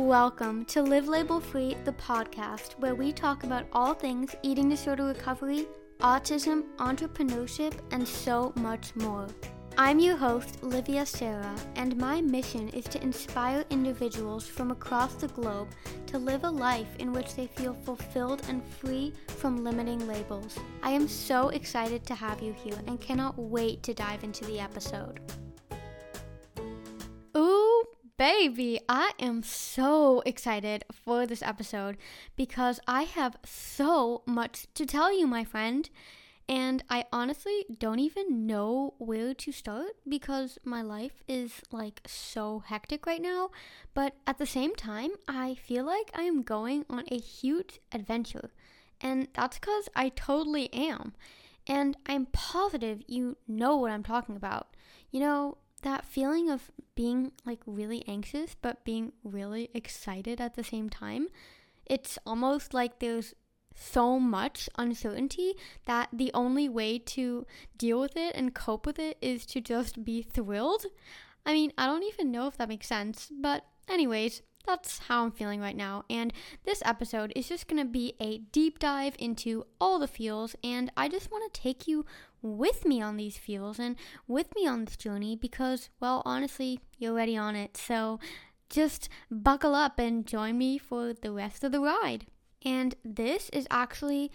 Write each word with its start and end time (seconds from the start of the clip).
Welcome 0.00 0.64
to 0.64 0.82
Live 0.82 1.08
Label 1.08 1.40
Free, 1.40 1.76
the 1.84 1.92
podcast 1.92 2.72
where 2.78 2.94
we 2.94 3.12
talk 3.12 3.44
about 3.44 3.66
all 3.74 3.92
things 3.92 4.34
eating 4.42 4.70
disorder 4.70 5.04
recovery, 5.04 5.66
autism, 6.00 6.64
entrepreneurship, 6.78 7.74
and 7.90 8.08
so 8.08 8.54
much 8.56 8.96
more. 8.96 9.26
I'm 9.76 9.98
your 9.98 10.16
host, 10.16 10.62
Livia 10.62 11.04
Sarah, 11.04 11.54
and 11.76 11.98
my 11.98 12.22
mission 12.22 12.70
is 12.70 12.86
to 12.86 13.02
inspire 13.02 13.62
individuals 13.68 14.46
from 14.46 14.70
across 14.70 15.12
the 15.16 15.28
globe 15.28 15.68
to 16.06 16.16
live 16.16 16.44
a 16.44 16.50
life 16.50 16.96
in 16.98 17.12
which 17.12 17.34
they 17.34 17.48
feel 17.48 17.74
fulfilled 17.74 18.40
and 18.48 18.64
free 18.64 19.12
from 19.26 19.62
limiting 19.62 20.08
labels. 20.08 20.58
I 20.82 20.92
am 20.92 21.08
so 21.08 21.50
excited 21.50 22.06
to 22.06 22.14
have 22.14 22.40
you 22.40 22.54
here 22.54 22.80
and 22.86 22.98
cannot 23.02 23.38
wait 23.38 23.82
to 23.82 23.92
dive 23.92 24.24
into 24.24 24.46
the 24.46 24.60
episode. 24.60 25.20
Baby, 28.20 28.78
I 28.86 29.12
am 29.18 29.42
so 29.42 30.22
excited 30.26 30.84
for 30.92 31.26
this 31.26 31.40
episode 31.40 31.96
because 32.36 32.78
I 32.86 33.04
have 33.04 33.38
so 33.46 34.20
much 34.26 34.66
to 34.74 34.84
tell 34.84 35.10
you, 35.10 35.26
my 35.26 35.42
friend. 35.42 35.88
And 36.46 36.84
I 36.90 37.06
honestly 37.14 37.64
don't 37.78 37.98
even 37.98 38.46
know 38.46 38.92
where 38.98 39.32
to 39.32 39.52
start 39.52 39.92
because 40.06 40.58
my 40.64 40.82
life 40.82 41.22
is 41.28 41.62
like 41.72 42.02
so 42.06 42.62
hectic 42.66 43.06
right 43.06 43.22
now. 43.22 43.52
But 43.94 44.16
at 44.26 44.36
the 44.36 44.44
same 44.44 44.76
time, 44.76 45.12
I 45.26 45.54
feel 45.54 45.86
like 45.86 46.10
I 46.14 46.24
am 46.24 46.42
going 46.42 46.84
on 46.90 47.04
a 47.10 47.16
huge 47.16 47.80
adventure. 47.90 48.50
And 49.00 49.28
that's 49.32 49.58
because 49.58 49.88
I 49.96 50.10
totally 50.10 50.70
am. 50.74 51.14
And 51.66 51.96
I'm 52.04 52.26
positive 52.26 53.00
you 53.06 53.38
know 53.48 53.78
what 53.78 53.92
I'm 53.92 54.02
talking 54.02 54.36
about. 54.36 54.76
You 55.10 55.20
know, 55.20 55.56
that 55.82 56.04
feeling 56.04 56.50
of 56.50 56.70
being 56.94 57.32
like 57.44 57.60
really 57.66 58.04
anxious 58.06 58.54
but 58.60 58.84
being 58.84 59.12
really 59.24 59.70
excited 59.74 60.40
at 60.40 60.54
the 60.54 60.64
same 60.64 60.90
time. 60.90 61.28
It's 61.86 62.18
almost 62.26 62.74
like 62.74 62.98
there's 62.98 63.34
so 63.74 64.18
much 64.18 64.68
uncertainty 64.76 65.54
that 65.86 66.08
the 66.12 66.30
only 66.34 66.68
way 66.68 66.98
to 66.98 67.46
deal 67.76 68.00
with 68.00 68.16
it 68.16 68.34
and 68.36 68.54
cope 68.54 68.86
with 68.86 68.98
it 68.98 69.16
is 69.20 69.46
to 69.46 69.60
just 69.60 70.04
be 70.04 70.22
thrilled. 70.22 70.86
I 71.46 71.54
mean, 71.54 71.72
I 71.78 71.86
don't 71.86 72.04
even 72.04 72.30
know 72.30 72.46
if 72.46 72.56
that 72.58 72.68
makes 72.68 72.86
sense, 72.86 73.30
but, 73.32 73.64
anyways, 73.88 74.42
that's 74.66 74.98
how 74.98 75.24
I'm 75.24 75.30
feeling 75.30 75.60
right 75.60 75.76
now. 75.76 76.04
And 76.10 76.32
this 76.64 76.82
episode 76.84 77.32
is 77.34 77.48
just 77.48 77.66
going 77.66 77.82
to 77.82 77.90
be 77.90 78.14
a 78.20 78.38
deep 78.38 78.78
dive 78.78 79.16
into 79.18 79.64
all 79.80 79.98
the 79.98 80.06
feels. 80.06 80.54
And 80.62 80.92
I 80.96 81.08
just 81.08 81.30
want 81.30 81.52
to 81.52 81.60
take 81.60 81.88
you 81.88 82.04
with 82.42 82.84
me 82.84 83.02
on 83.02 83.16
these 83.16 83.36
feels 83.36 83.78
and 83.78 83.96
with 84.26 84.54
me 84.54 84.66
on 84.66 84.84
this 84.84 84.96
journey 84.96 85.36
because, 85.36 85.90
well, 86.00 86.22
honestly, 86.24 86.80
you're 86.98 87.12
already 87.12 87.36
on 87.36 87.56
it. 87.56 87.76
So 87.76 88.18
just 88.68 89.08
buckle 89.30 89.74
up 89.74 89.98
and 89.98 90.26
join 90.26 90.56
me 90.56 90.78
for 90.78 91.12
the 91.12 91.32
rest 91.32 91.64
of 91.64 91.72
the 91.72 91.80
ride. 91.80 92.26
And 92.64 92.94
this 93.04 93.50
is 93.50 93.66
actually 93.70 94.30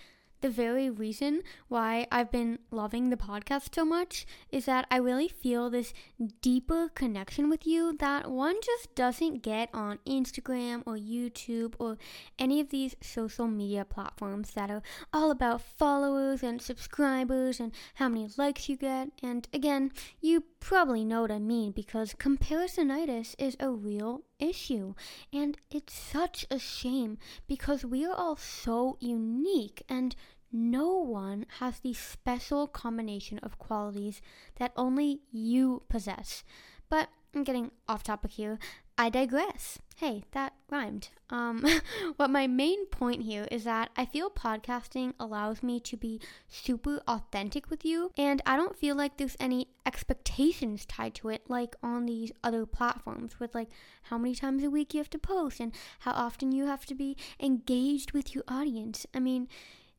the 0.46 0.52
very 0.52 0.92
reason 0.92 1.42
why 1.70 2.06
I've 2.12 2.30
been 2.30 2.60
loving 2.70 3.10
the 3.10 3.18
podcast 3.18 3.74
so 3.74 3.84
much 3.84 4.28
is 4.52 4.66
that 4.66 4.86
I 4.92 4.98
really 4.98 5.28
feel 5.28 5.72
this 5.72 5.92
deeper 6.40 6.88
connection 6.90 7.50
with 7.50 7.66
you 7.66 7.98
that 7.98 8.30
one 8.30 8.58
just 8.64 8.94
doesn't 8.94 9.42
get 9.42 9.70
on 9.74 9.98
Instagram 10.06 10.84
or 10.86 10.98
YouTube 10.98 11.74
or 11.80 11.98
any 12.38 12.60
of 12.60 12.70
these 12.70 12.96
social 13.02 13.48
media 13.48 13.86
platforms 13.86 14.52
that 14.52 14.70
are 14.70 14.84
all 15.12 15.32
about 15.32 15.62
followers 15.62 16.44
and 16.44 16.62
subscribers 16.62 17.59
and 17.59 17.72
how 17.96 18.08
many 18.08 18.30
likes 18.38 18.70
you 18.70 18.78
get. 18.78 19.09
And 19.24 19.48
again, 19.52 19.92
you 20.22 20.44
probably 20.59 21.04
know 21.04 21.22
what 21.22 21.32
I 21.32 21.40
mean 21.40 21.72
because 21.72 22.14
comparisonitis 22.14 23.34
is 23.40 23.58
a 23.59 23.72
real 23.72 24.22
issue. 24.40 24.94
And 25.34 25.58
it's 25.72 25.94
such 25.94 26.46
a 26.52 26.59
shame 26.59 27.18
because 27.48 27.84
we 27.84 28.06
are 28.06 28.14
all 28.14 28.36
so 28.36 28.98
unique 29.00 29.81
and 29.90 30.16
no 30.51 30.94
one 30.94 31.45
has 31.59 31.79
the 31.79 31.94
special 31.94 32.67
combination 32.67 33.39
of 33.39 33.59
qualities 33.59 34.22
that 34.57 34.73
only 34.75 35.22
you 35.31 35.83
possess. 35.89 36.44
But 36.89 37.09
I'm 37.35 37.44
getting 37.44 37.72
off 37.88 38.03
topic 38.03 38.31
here. 38.31 38.59
I 38.97 39.09
digress. 39.09 39.79
Hey, 39.97 40.23
that 40.31 40.53
rhymed. 40.69 41.09
Um, 41.29 41.66
what 42.16 42.29
my 42.29 42.47
main 42.47 42.85
point 42.85 43.23
here 43.23 43.45
is 43.51 43.66
that 43.66 43.89
I 43.97 44.06
feel 44.06 44.29
podcasting 44.29 45.13
allows 45.19 45.61
me 45.61 45.81
to 45.81 45.97
be 45.97 46.22
super 46.47 47.01
authentic 47.06 47.69
with 47.69 47.83
you, 47.83 48.12
and 48.17 48.41
I 48.45 48.56
don't 48.56 48.77
feel 48.77 48.95
like 48.95 49.17
there's 49.17 49.35
any 49.38 49.67
expectations 49.85 50.85
tied 50.85 51.13
to 51.16 51.29
it, 51.29 51.44
like 51.50 51.75
on 51.83 52.06
these 52.06 52.31
other 52.41 52.66
platforms, 52.66 53.38
with 53.38 53.53
like 53.53 53.69
how 54.03 54.17
many 54.17 54.33
times 54.33 54.63
a 54.63 54.69
week 54.69 54.94
you 54.94 55.00
have 55.00 55.09
to 55.09 55.19
post 55.19 55.59
and 55.59 55.73
how 56.00 56.12
often 56.12 56.53
you 56.53 56.66
have 56.66 56.85
to 56.85 56.95
be 56.95 57.17
engaged 57.38 58.13
with 58.13 58.33
your 58.33 58.45
audience. 58.47 59.06
I 59.13 59.19
mean, 59.19 59.50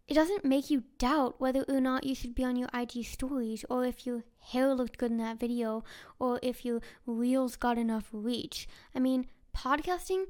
it 0.08 0.14
doesn't 0.14 0.44
make 0.44 0.70
you 0.70 0.84
doubt 0.98 1.40
whether 1.40 1.64
or 1.68 1.80
not 1.80 2.04
you 2.04 2.14
should 2.14 2.34
be 2.34 2.44
on 2.44 2.56
your 2.56 2.68
IG 2.72 3.04
stories 3.04 3.64
or 3.68 3.84
if 3.84 4.06
your 4.06 4.24
hair 4.38 4.72
looked 4.74 4.98
good 4.98 5.10
in 5.10 5.16
that 5.18 5.40
video 5.40 5.82
or 6.18 6.38
if 6.42 6.64
your 6.64 6.80
reels 7.06 7.56
got 7.56 7.76
enough 7.76 8.08
reach. 8.12 8.68
I 8.94 9.00
mean, 9.00 9.26
podcasting 9.56 10.26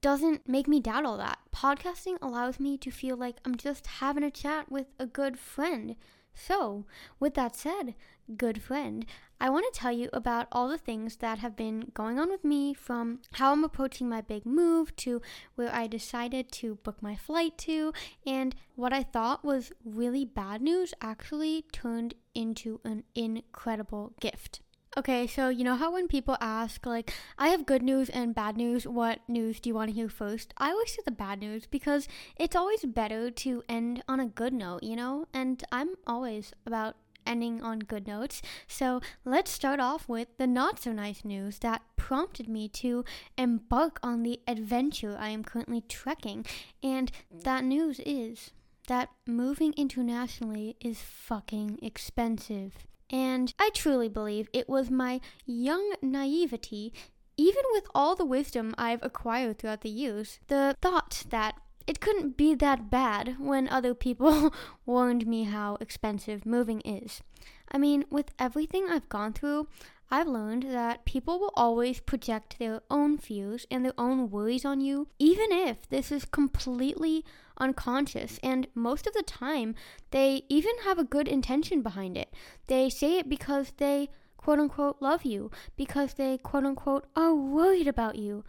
doesn't 0.00 0.48
make 0.48 0.66
me 0.66 0.80
doubt 0.80 1.04
all 1.04 1.16
that. 1.18 1.38
Podcasting 1.54 2.18
allows 2.20 2.58
me 2.58 2.76
to 2.78 2.90
feel 2.90 3.16
like 3.16 3.36
I'm 3.44 3.54
just 3.54 3.86
having 3.86 4.24
a 4.24 4.30
chat 4.30 4.70
with 4.70 4.86
a 4.98 5.06
good 5.06 5.38
friend. 5.38 5.94
So, 6.34 6.86
with 7.20 7.34
that 7.34 7.54
said, 7.54 7.94
good 8.36 8.60
friend, 8.60 9.06
I 9.42 9.50
want 9.50 9.66
to 9.66 9.76
tell 9.80 9.90
you 9.90 10.08
about 10.12 10.46
all 10.52 10.68
the 10.68 10.78
things 10.78 11.16
that 11.16 11.38
have 11.38 11.56
been 11.56 11.90
going 11.94 12.16
on 12.16 12.30
with 12.30 12.44
me 12.44 12.72
from 12.74 13.18
how 13.32 13.50
I'm 13.50 13.64
approaching 13.64 14.08
my 14.08 14.20
big 14.20 14.46
move 14.46 14.94
to 14.98 15.20
where 15.56 15.74
I 15.74 15.88
decided 15.88 16.52
to 16.52 16.76
book 16.76 17.02
my 17.02 17.16
flight 17.16 17.58
to, 17.58 17.92
and 18.24 18.54
what 18.76 18.92
I 18.92 19.02
thought 19.02 19.44
was 19.44 19.72
really 19.84 20.24
bad 20.24 20.62
news 20.62 20.94
actually 21.00 21.64
turned 21.72 22.14
into 22.36 22.78
an 22.84 23.02
incredible 23.16 24.12
gift. 24.20 24.60
Okay, 24.96 25.26
so 25.26 25.48
you 25.48 25.64
know 25.64 25.74
how 25.74 25.92
when 25.92 26.06
people 26.06 26.36
ask, 26.40 26.86
like, 26.86 27.12
I 27.36 27.48
have 27.48 27.66
good 27.66 27.82
news 27.82 28.10
and 28.10 28.36
bad 28.36 28.56
news, 28.56 28.86
what 28.86 29.18
news 29.26 29.58
do 29.58 29.70
you 29.70 29.74
want 29.74 29.90
to 29.90 29.94
hear 29.94 30.08
first? 30.08 30.54
I 30.56 30.70
always 30.70 30.92
say 30.92 31.02
the 31.04 31.10
bad 31.10 31.40
news 31.40 31.66
because 31.66 32.06
it's 32.36 32.54
always 32.54 32.84
better 32.84 33.28
to 33.28 33.64
end 33.68 34.04
on 34.06 34.20
a 34.20 34.26
good 34.26 34.52
note, 34.52 34.84
you 34.84 34.94
know? 34.94 35.26
And 35.34 35.64
I'm 35.72 35.94
always 36.06 36.52
about 36.64 36.94
ending 37.26 37.62
on 37.62 37.80
good 37.80 38.06
notes. 38.06 38.42
So 38.66 39.00
let's 39.24 39.50
start 39.50 39.80
off 39.80 40.08
with 40.08 40.28
the 40.38 40.46
not 40.46 40.80
so 40.80 40.92
nice 40.92 41.24
news 41.24 41.58
that 41.60 41.82
prompted 41.96 42.48
me 42.48 42.68
to 42.68 43.04
embark 43.38 43.98
on 44.02 44.22
the 44.22 44.40
adventure 44.46 45.16
I 45.18 45.28
am 45.28 45.44
currently 45.44 45.82
trekking. 45.88 46.44
And 46.82 47.10
that 47.30 47.64
news 47.64 48.00
is 48.04 48.50
that 48.88 49.10
moving 49.26 49.72
internationally 49.76 50.76
is 50.80 51.00
fucking 51.00 51.78
expensive. 51.82 52.74
And 53.10 53.52
I 53.58 53.70
truly 53.74 54.08
believe 54.08 54.48
it 54.52 54.68
was 54.68 54.90
my 54.90 55.20
young 55.44 55.94
naivety, 56.00 56.92
even 57.36 57.62
with 57.72 57.84
all 57.94 58.16
the 58.16 58.24
wisdom 58.24 58.74
I've 58.78 59.02
acquired 59.02 59.58
throughout 59.58 59.82
the 59.82 59.90
years, 59.90 60.40
the 60.48 60.76
thought 60.80 61.24
that 61.30 61.56
it 61.86 62.00
couldn't 62.00 62.36
be 62.36 62.54
that 62.54 62.90
bad 62.90 63.36
when 63.38 63.68
other 63.68 63.94
people 63.94 64.54
warned 64.86 65.26
me 65.26 65.44
how 65.44 65.76
expensive 65.80 66.46
moving 66.46 66.80
is. 66.82 67.22
I 67.70 67.78
mean, 67.78 68.04
with 68.10 68.32
everything 68.38 68.86
I've 68.88 69.08
gone 69.08 69.32
through, 69.32 69.68
I've 70.10 70.28
learned 70.28 70.64
that 70.64 71.06
people 71.06 71.40
will 71.40 71.54
always 71.54 72.00
project 72.00 72.58
their 72.58 72.82
own 72.90 73.16
fears 73.16 73.66
and 73.70 73.82
their 73.82 73.94
own 73.96 74.30
worries 74.30 74.62
on 74.66 74.82
you, 74.82 75.08
even 75.18 75.50
if 75.50 75.88
this 75.88 76.12
is 76.12 76.26
completely 76.26 77.24
unconscious. 77.56 78.38
And 78.42 78.66
most 78.74 79.06
of 79.06 79.14
the 79.14 79.22
time, 79.22 79.74
they 80.10 80.42
even 80.50 80.72
have 80.84 80.98
a 80.98 81.04
good 81.04 81.26
intention 81.26 81.80
behind 81.80 82.18
it. 82.18 82.34
They 82.66 82.90
say 82.90 83.18
it 83.18 83.28
because 83.30 83.72
they 83.78 84.10
quote 84.36 84.58
unquote 84.58 85.00
love 85.00 85.24
you, 85.24 85.50
because 85.76 86.12
they 86.14 86.36
quote 86.36 86.64
unquote 86.64 87.06
are 87.16 87.34
worried 87.34 87.88
about 87.88 88.16
you. 88.16 88.44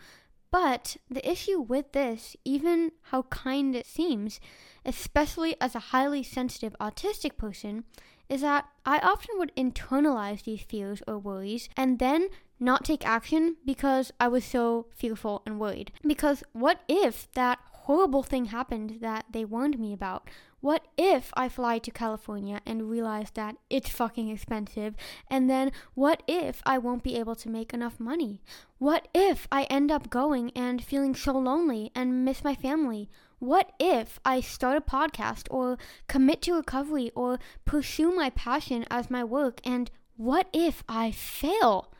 But 0.53 0.97
the 1.09 1.27
issue 1.27 1.59
with 1.59 1.93
this, 1.93 2.37
even 2.45 2.91
how 3.05 3.23
kind 3.23 3.75
it 3.75 3.87
seems, 3.87 4.39
especially 4.85 5.55
as 5.59 5.73
a 5.73 5.89
highly 5.89 6.21
sensitive 6.21 6.75
autistic 6.79 7.37
person, 7.37 7.85
is 8.29 8.41
that 8.41 8.65
I 8.85 8.99
often 8.99 9.39
would 9.39 9.51
internalize 9.55 10.43
these 10.43 10.61
fears 10.61 11.01
or 11.07 11.17
worries 11.17 11.69
and 11.75 11.97
then 11.97 12.29
not 12.59 12.85
take 12.85 13.03
action 13.03 13.57
because 13.65 14.11
I 14.19 14.27
was 14.27 14.45
so 14.45 14.85
fearful 14.93 15.41
and 15.47 15.59
worried. 15.59 15.91
Because 16.05 16.43
what 16.53 16.81
if 16.87 17.31
that 17.33 17.57
horrible 17.71 18.21
thing 18.21 18.45
happened 18.45 18.99
that 19.01 19.25
they 19.31 19.45
warned 19.45 19.79
me 19.79 19.91
about? 19.91 20.29
What 20.63 20.87
if 20.97 21.33
I 21.35 21.49
fly 21.49 21.77
to 21.79 21.91
California 21.91 22.61
and 22.65 22.89
realize 22.89 23.31
that 23.31 23.57
it's 23.69 23.89
fucking 23.89 24.29
expensive? 24.29 24.95
And 25.29 25.49
then 25.49 25.73
what 25.93 26.23
if 26.25 26.61
I 26.65 26.77
won't 26.77 27.03
be 27.03 27.17
able 27.17 27.35
to 27.35 27.49
make 27.49 27.73
enough 27.73 27.99
money? 27.99 28.41
What 28.77 29.09
if 29.13 29.45
I 29.51 29.63
end 29.63 29.91
up 29.91 30.09
going 30.09 30.51
and 30.55 30.81
feeling 30.81 31.15
so 31.15 31.33
lonely 31.37 31.91
and 31.93 32.23
miss 32.23 32.45
my 32.45 32.55
family? 32.55 33.09
What 33.39 33.73
if 33.77 34.21
I 34.23 34.39
start 34.39 34.77
a 34.77 34.81
podcast 34.81 35.47
or 35.51 35.77
commit 36.07 36.41
to 36.43 36.53
recovery 36.53 37.11
or 37.13 37.39
pursue 37.65 38.15
my 38.15 38.29
passion 38.29 38.85
as 38.89 39.09
my 39.09 39.21
work? 39.21 39.59
And 39.65 39.91
what 40.15 40.47
if 40.53 40.81
I 40.87 41.11
fail? 41.11 41.91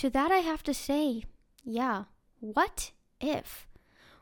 To 0.00 0.08
that, 0.08 0.30
I 0.30 0.38
have 0.38 0.62
to 0.62 0.72
say, 0.72 1.24
yeah, 1.62 2.04
what 2.40 2.92
if? 3.20 3.66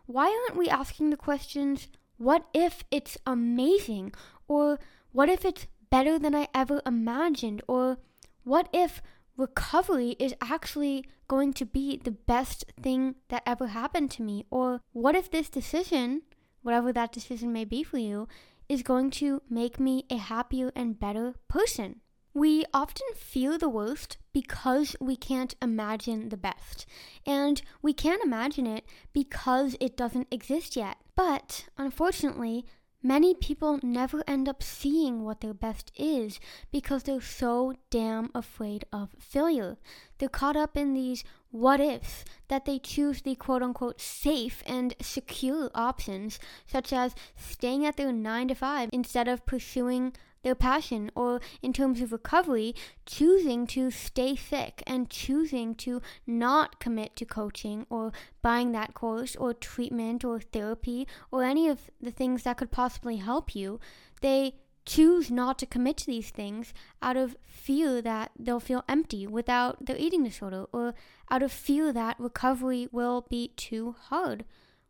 Why 0.07 0.25
aren't 0.27 0.59
we 0.59 0.69
asking 0.69 1.11
the 1.11 1.17
questions, 1.17 1.87
what 2.21 2.45
if 2.53 2.85
it's 2.91 3.17
amazing? 3.27 4.13
Or 4.47 4.79
what 5.13 5.31
if 5.31 5.43
it's 5.43 5.67
better 5.89 6.19
than 6.19 6.35
I 6.35 6.49
ever 6.55 6.83
imagined? 6.85 7.63
Or 7.67 7.97
what 8.45 8.69
if 8.75 9.01
recovery 9.39 10.17
is 10.19 10.35
actually 10.43 11.07
going 11.29 11.55
to 11.55 11.65
be 11.65 11.97
the 11.97 12.11
best 12.11 12.67
thing 12.79 13.15
that 13.29 13.43
ever 13.47 13.69
happened 13.69 14.11
to 14.13 14.23
me? 14.23 14.45
Or 14.51 14.83
what 14.93 15.17
if 15.17 15.31
this 15.31 15.49
decision, 15.49 16.21
whatever 16.61 16.93
that 16.93 17.11
decision 17.11 17.55
may 17.55 17.65
be 17.65 17.83
for 17.83 17.97
you, 17.97 18.29
is 18.69 18.83
going 18.83 19.11
to 19.13 19.41
make 19.49 19.81
me 19.81 20.05
a 20.11 20.19
happier 20.19 20.71
and 20.77 21.01
better 21.01 21.37
person? 21.49 22.03
We 22.35 22.67
often 22.75 23.07
feel 23.17 23.57
the 23.57 23.71
worst 23.71 24.19
because 24.35 24.95
we 25.01 25.17
can't 25.17 25.55
imagine 25.63 26.29
the 26.29 26.37
best. 26.37 26.85
And 27.27 27.63
we 27.81 27.95
can't 27.95 28.23
imagine 28.23 28.67
it 28.67 28.85
because 29.15 29.75
it 29.81 29.97
doesn't 29.97 30.29
exist 30.31 30.77
yet. 30.77 30.99
But 31.21 31.67
unfortunately, 31.77 32.65
Many 33.03 33.33
people 33.33 33.81
never 33.83 34.23
end 34.27 34.47
up 34.47 34.63
seeing 34.63 35.25
what 35.25 35.41
their 35.41 35.55
best 35.55 35.91
is 35.97 36.39
because 36.71 37.05
they're 37.05 37.23
so 37.23 37.75
damn 37.89 38.31
afraid 38.35 38.85
of 38.93 39.09
failure. 39.19 39.79
They're 40.19 40.29
caught 40.29 40.55
up 40.55 40.77
in 40.77 40.93
these 40.93 41.25
what 41.51 41.81
ifs 41.81 42.27
that 42.49 42.67
they 42.67 42.79
choose 42.79 43.23
the 43.23 43.37
quote 43.37 43.63
unquote 43.63 44.03
safe 44.03 44.63
and 44.67 44.95
secure 45.01 45.71
options, 45.75 46.39
such 46.67 46.93
as 46.93 47.15
staying 47.37 47.87
at 47.87 47.97
their 47.97 48.13
9 48.13 48.49
to 48.49 48.55
5 48.55 48.91
instead 48.93 49.29
of 49.29 49.47
pursuing 49.47 50.13
their 50.43 50.55
passion, 50.55 51.11
or 51.15 51.41
in 51.63 51.73
terms 51.73 52.01
of 52.01 52.13
recovery, 52.13 52.75
choosing 53.07 53.67
to 53.69 53.91
stay 53.91 54.35
sick 54.35 54.83
and 54.87 55.11
choosing 55.11 55.75
to 55.75 56.01
not 56.27 56.81
commit 56.81 57.17
to 57.17 57.25
coaching 57.25 57.87
or 57.91 58.13
buying 58.43 58.73
that 58.73 58.95
course 58.95 59.37
or 59.37 59.53
treatment 59.53 60.25
or 60.25 60.41
therapy 60.41 61.07
or 61.31 61.45
any 61.45 61.69
of 61.69 61.91
the 62.01 62.11
things 62.11 62.43
that 62.43 62.57
could 62.57 62.71
possibly 62.71 63.17
help 63.17 63.55
you, 63.55 63.79
they 64.21 64.55
choose 64.87 65.31
not 65.31 65.59
to 65.59 65.67
commit 65.67 65.99
to 65.99 66.07
these 66.07 66.31
things 66.31 66.73
out 67.03 67.17
of 67.17 67.37
fear 67.47 68.01
that 68.01 68.31
they'll 68.39 68.59
feel 68.59 68.85
empty 68.89 69.27
without 69.27 69.85
their 69.87 69.97
eating 69.97 70.25
disorder 70.25 70.65
or 70.73 70.95
out 71.31 71.43
of 71.43 71.53
fear 71.53 71.93
that 71.93 72.19
recovery 72.19 72.89
will 72.91 73.27
be 73.29 73.49
too 73.57 73.95
hard. 74.09 74.45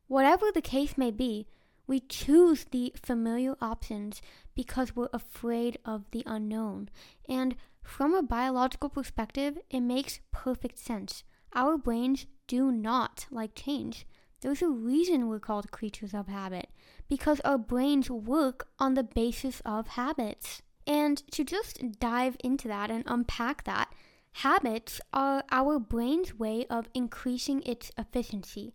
Whatever 0.06 0.47
the 0.52 0.62
case 0.62 0.97
may 0.97 1.11
be, 1.11 1.47
we 1.91 1.99
choose 1.99 2.67
the 2.71 2.95
familiar 2.95 3.57
options 3.61 4.23
because 4.55 4.95
we're 4.95 5.09
afraid 5.13 5.77
of 5.85 6.09
the 6.13 6.23
unknown. 6.25 6.89
And 7.29 7.57
from 7.83 8.15
a 8.15 8.23
biological 8.23 8.89
perspective, 8.89 9.59
it 9.71 9.81
makes 9.81 10.21
perfect 10.31 10.79
sense. 10.79 11.25
Our 11.53 11.77
brains 11.77 12.27
do 12.47 12.71
not 12.71 13.27
like 13.33 13.57
change. 13.57 14.07
There's 14.41 14.63
a 14.63 14.69
reason 14.69 15.27
we're 15.27 15.41
called 15.41 15.73
creatures 15.73 16.15
of 16.15 16.29
habit, 16.29 16.69
because 17.09 17.41
our 17.41 17.59
brains 17.59 18.09
work 18.09 18.69
on 18.79 18.95
the 18.95 19.03
basis 19.03 19.61
of 19.65 19.89
habits. 19.89 20.63
And 20.87 21.21
to 21.33 21.43
just 21.43 21.99
dive 21.99 22.37
into 22.45 22.69
that 22.69 22.93
and 22.93 23.03
unpack 23.09 23.65
that, 23.65 23.93
Habits 24.35 25.01
are 25.13 25.43
our 25.51 25.79
brain's 25.79 26.39
way 26.39 26.65
of 26.71 26.89
increasing 26.95 27.63
its 27.67 27.91
efficiency. 27.99 28.73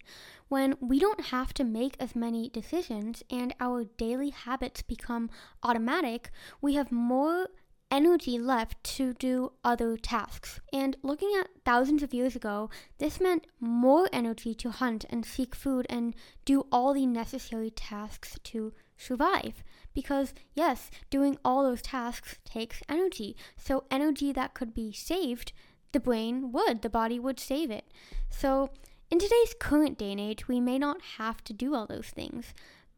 When 0.48 0.76
we 0.80 1.00
don't 1.00 1.26
have 1.26 1.54
to 1.56 1.64
make 1.64 1.96
as 2.00 2.16
many 2.16 2.50
decisions 2.50 3.24
and 3.30 3.56
our 3.60 3.84
daily 3.84 4.30
habits 4.30 4.82
become 4.82 5.30
automatic, 5.64 6.30
we 6.62 6.76
have 6.76 6.92
more 6.92 7.48
energy 7.92 8.38
left 8.38 8.84
to 8.84 9.14
do 9.14 9.52
other 9.64 9.98
tasks. 9.98 10.60
And 10.74 10.98
looking 11.02 11.32
at 11.40 11.50
thousands 11.64 12.04
of 12.04 12.14
years 12.14 12.36
ago, 12.36 12.70
this 12.98 13.20
meant 13.20 13.48
more 13.60 14.10
energy 14.12 14.54
to 14.56 14.72
hunt 14.72 15.06
and 15.10 15.26
seek 15.26 15.56
food 15.56 15.86
and 15.90 16.16
do 16.46 16.66
all 16.72 16.94
the 16.94 17.06
necessary 17.06 17.70
tasks 17.70 18.38
to 18.46 18.74
survive. 18.98 19.64
Because, 19.94 20.34
yes, 20.54 20.92
doing 21.10 21.38
all 21.44 21.64
those 21.64 21.82
tasks 21.82 22.38
takes 22.44 22.84
energy. 22.90 23.36
So, 23.58 23.86
energy 23.90 24.32
that 24.34 24.54
could 24.54 24.74
be 24.74 24.92
saved, 24.92 25.54
the 25.92 26.00
brain 26.00 26.52
would, 26.52 26.82
the 26.82 26.90
body 26.90 27.20
would 27.20 27.40
save 27.40 27.72
it. 27.72 27.86
So, 28.30 28.72
in 29.12 29.20
today's 29.20 29.56
current 29.60 29.98
day 29.98 30.12
and 30.12 30.20
age, 30.20 30.48
we 30.48 30.60
may 30.60 30.80
not 30.80 31.02
have 31.18 31.44
to 31.46 31.54
do 31.54 31.76
all 31.76 31.86
those 31.86 32.10
things. 32.10 32.54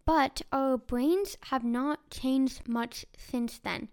But 0.05 0.41
our 0.53 0.77
brains 0.77 1.37
have 1.45 1.65
not 1.65 2.09
changed 2.09 2.67
much 2.67 3.05
since 3.17 3.59
then. 3.59 3.89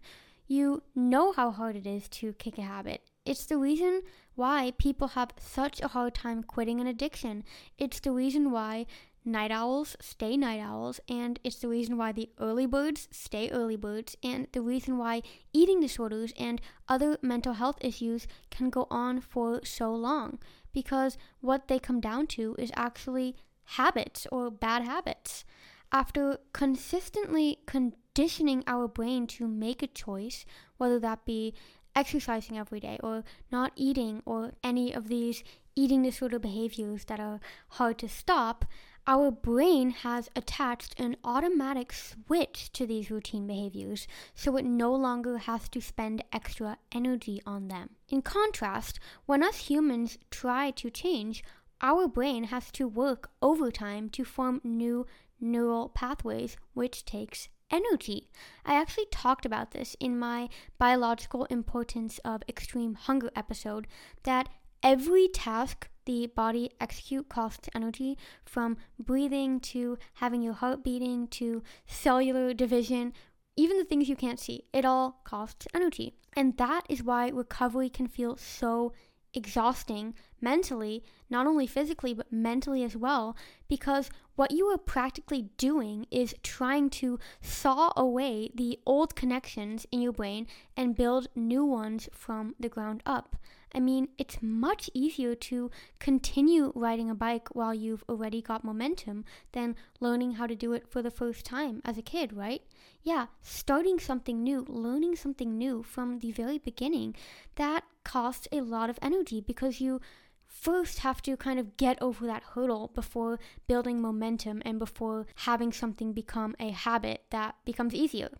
You 0.46 0.82
know 0.94 1.32
how 1.32 1.50
hard 1.50 1.74
it 1.74 1.86
is 1.86 2.08
to 2.10 2.34
kick 2.34 2.58
a 2.58 2.62
habit. 2.62 3.02
It's 3.24 3.46
the 3.46 3.58
reason 3.58 4.02
why 4.34 4.74
people 4.78 5.08
have 5.08 5.30
such 5.38 5.80
a 5.80 5.88
hard 5.88 6.14
time 6.14 6.42
quitting 6.42 6.80
an 6.80 6.86
addiction. 6.86 7.42
It's 7.78 7.98
the 7.98 8.12
reason 8.12 8.50
why 8.50 8.86
night 9.24 9.50
owls 9.50 9.96
stay 10.00 10.36
night 10.36 10.60
owls, 10.60 11.00
and 11.08 11.40
it's 11.42 11.58
the 11.58 11.68
reason 11.68 11.96
why 11.96 12.12
the 12.12 12.30
early 12.38 12.66
birds 12.66 13.08
stay 13.10 13.48
early 13.50 13.76
birds, 13.76 14.16
and 14.22 14.48
the 14.52 14.60
reason 14.60 14.98
why 14.98 15.22
eating 15.52 15.80
disorders 15.80 16.32
and 16.38 16.60
other 16.88 17.18
mental 17.22 17.54
health 17.54 17.78
issues 17.80 18.26
can 18.50 18.70
go 18.70 18.86
on 18.90 19.20
for 19.20 19.64
so 19.64 19.94
long. 19.94 20.38
Because 20.72 21.16
what 21.40 21.68
they 21.68 21.78
come 21.78 22.00
down 22.00 22.26
to 22.28 22.54
is 22.58 22.70
actually 22.74 23.36
habits 23.64 24.26
or 24.30 24.50
bad 24.50 24.84
habits. 24.84 25.44
After 25.92 26.38
consistently 26.52 27.60
conditioning 27.66 28.64
our 28.66 28.88
brain 28.88 29.26
to 29.28 29.46
make 29.46 29.82
a 29.82 29.86
choice, 29.86 30.44
whether 30.76 30.98
that 31.00 31.24
be 31.24 31.54
exercising 31.94 32.58
every 32.58 32.80
day 32.80 32.98
or 33.02 33.22
not 33.52 33.72
eating 33.76 34.20
or 34.26 34.52
any 34.64 34.92
of 34.92 35.08
these 35.08 35.44
eating 35.76 36.02
disorder 36.02 36.38
behaviors 36.38 37.04
that 37.04 37.20
are 37.20 37.40
hard 37.68 37.98
to 37.98 38.08
stop, 38.08 38.64
our 39.06 39.30
brain 39.30 39.90
has 39.90 40.30
attached 40.34 40.98
an 40.98 41.16
automatic 41.24 41.92
switch 41.92 42.72
to 42.72 42.86
these 42.86 43.10
routine 43.10 43.46
behaviors, 43.46 44.06
so 44.34 44.56
it 44.56 44.64
no 44.64 44.94
longer 44.94 45.38
has 45.38 45.68
to 45.70 45.80
spend 45.80 46.24
extra 46.32 46.78
energy 46.92 47.40
on 47.46 47.68
them. 47.68 47.90
In 48.08 48.22
contrast, 48.22 48.98
when 49.26 49.42
us 49.42 49.68
humans 49.68 50.18
try 50.30 50.70
to 50.72 50.90
change, 50.90 51.44
our 51.80 52.08
brain 52.08 52.44
has 52.44 52.70
to 52.72 52.88
work 52.88 53.30
overtime 53.42 54.08
to 54.10 54.24
form 54.24 54.60
new 54.64 55.06
neural 55.38 55.90
pathways, 55.90 56.56
which 56.72 57.04
takes 57.04 57.48
energy. 57.70 58.28
I 58.64 58.74
actually 58.74 59.06
talked 59.10 59.44
about 59.44 59.72
this 59.72 59.96
in 60.00 60.18
my 60.18 60.48
biological 60.78 61.44
importance 61.46 62.20
of 62.24 62.42
extreme 62.48 62.94
hunger 62.94 63.30
episode 63.36 63.86
that 64.22 64.48
every 64.82 65.28
task 65.28 65.88
the 66.06 66.26
body 66.28 66.70
execute 66.80 67.28
costs 67.28 67.68
energy 67.74 68.16
from 68.44 68.76
breathing 68.98 69.60
to 69.60 69.98
having 70.14 70.42
your 70.42 70.54
heart 70.54 70.84
beating 70.84 71.26
to 71.28 71.62
cellular 71.86 72.52
division 72.54 73.12
even 73.56 73.78
the 73.78 73.84
things 73.84 74.08
you 74.08 74.16
can't 74.16 74.40
see 74.40 74.64
it 74.72 74.84
all 74.84 75.20
costs 75.24 75.66
energy 75.74 76.14
and 76.36 76.56
that 76.56 76.84
is 76.88 77.02
why 77.02 77.28
recovery 77.28 77.88
can 77.88 78.06
feel 78.06 78.36
so 78.36 78.92
exhausting 79.34 80.14
mentally, 80.40 81.02
not 81.28 81.46
only 81.46 81.66
physically, 81.66 82.14
but 82.14 82.32
mentally 82.32 82.82
as 82.82 82.96
well, 82.96 83.36
because 83.68 84.10
what 84.36 84.50
you 84.50 84.66
are 84.66 84.78
practically 84.78 85.48
doing 85.56 86.06
is 86.10 86.34
trying 86.42 86.90
to 86.90 87.18
saw 87.40 87.92
away 87.96 88.50
the 88.54 88.78
old 88.86 89.14
connections 89.14 89.86
in 89.90 90.00
your 90.00 90.12
brain 90.12 90.46
and 90.76 90.96
build 90.96 91.28
new 91.34 91.64
ones 91.64 92.08
from 92.12 92.54
the 92.58 92.68
ground 92.68 93.02
up. 93.04 93.36
I 93.74 93.80
mean, 93.80 94.08
it's 94.18 94.38
much 94.40 94.88
easier 94.94 95.34
to 95.34 95.70
continue 95.98 96.72
riding 96.74 97.10
a 97.10 97.14
bike 97.14 97.48
while 97.54 97.74
you've 97.74 98.04
already 98.08 98.40
got 98.40 98.64
momentum 98.64 99.24
than 99.52 99.74
learning 100.00 100.32
how 100.32 100.46
to 100.46 100.54
do 100.54 100.72
it 100.72 100.88
for 100.88 101.02
the 101.02 101.10
first 101.10 101.44
time 101.44 101.82
as 101.84 101.98
a 101.98 102.02
kid, 102.02 102.32
right? 102.32 102.62
Yeah, 103.02 103.26
starting 103.42 103.98
something 103.98 104.42
new, 104.42 104.64
learning 104.68 105.16
something 105.16 105.58
new 105.58 105.82
from 105.82 106.20
the 106.20 106.30
very 106.30 106.58
beginning, 106.58 107.16
that 107.56 107.84
costs 108.04 108.46
a 108.52 108.60
lot 108.60 108.90
of 108.90 108.98
energy 109.02 109.40
because 109.40 109.80
you 109.80 110.00
first 110.46 111.00
have 111.00 111.20
to 111.22 111.36
kind 111.36 111.58
of 111.58 111.76
get 111.76 112.00
over 112.00 112.26
that 112.26 112.42
hurdle 112.54 112.92
before 112.94 113.40
building 113.66 114.00
momentum 114.00 114.62
and 114.64 114.78
before 114.78 115.26
having 115.36 115.72
something 115.72 116.12
become 116.12 116.54
a 116.60 116.70
habit 116.70 117.24
that 117.30 117.56
becomes 117.64 117.94
easier. 117.94 118.30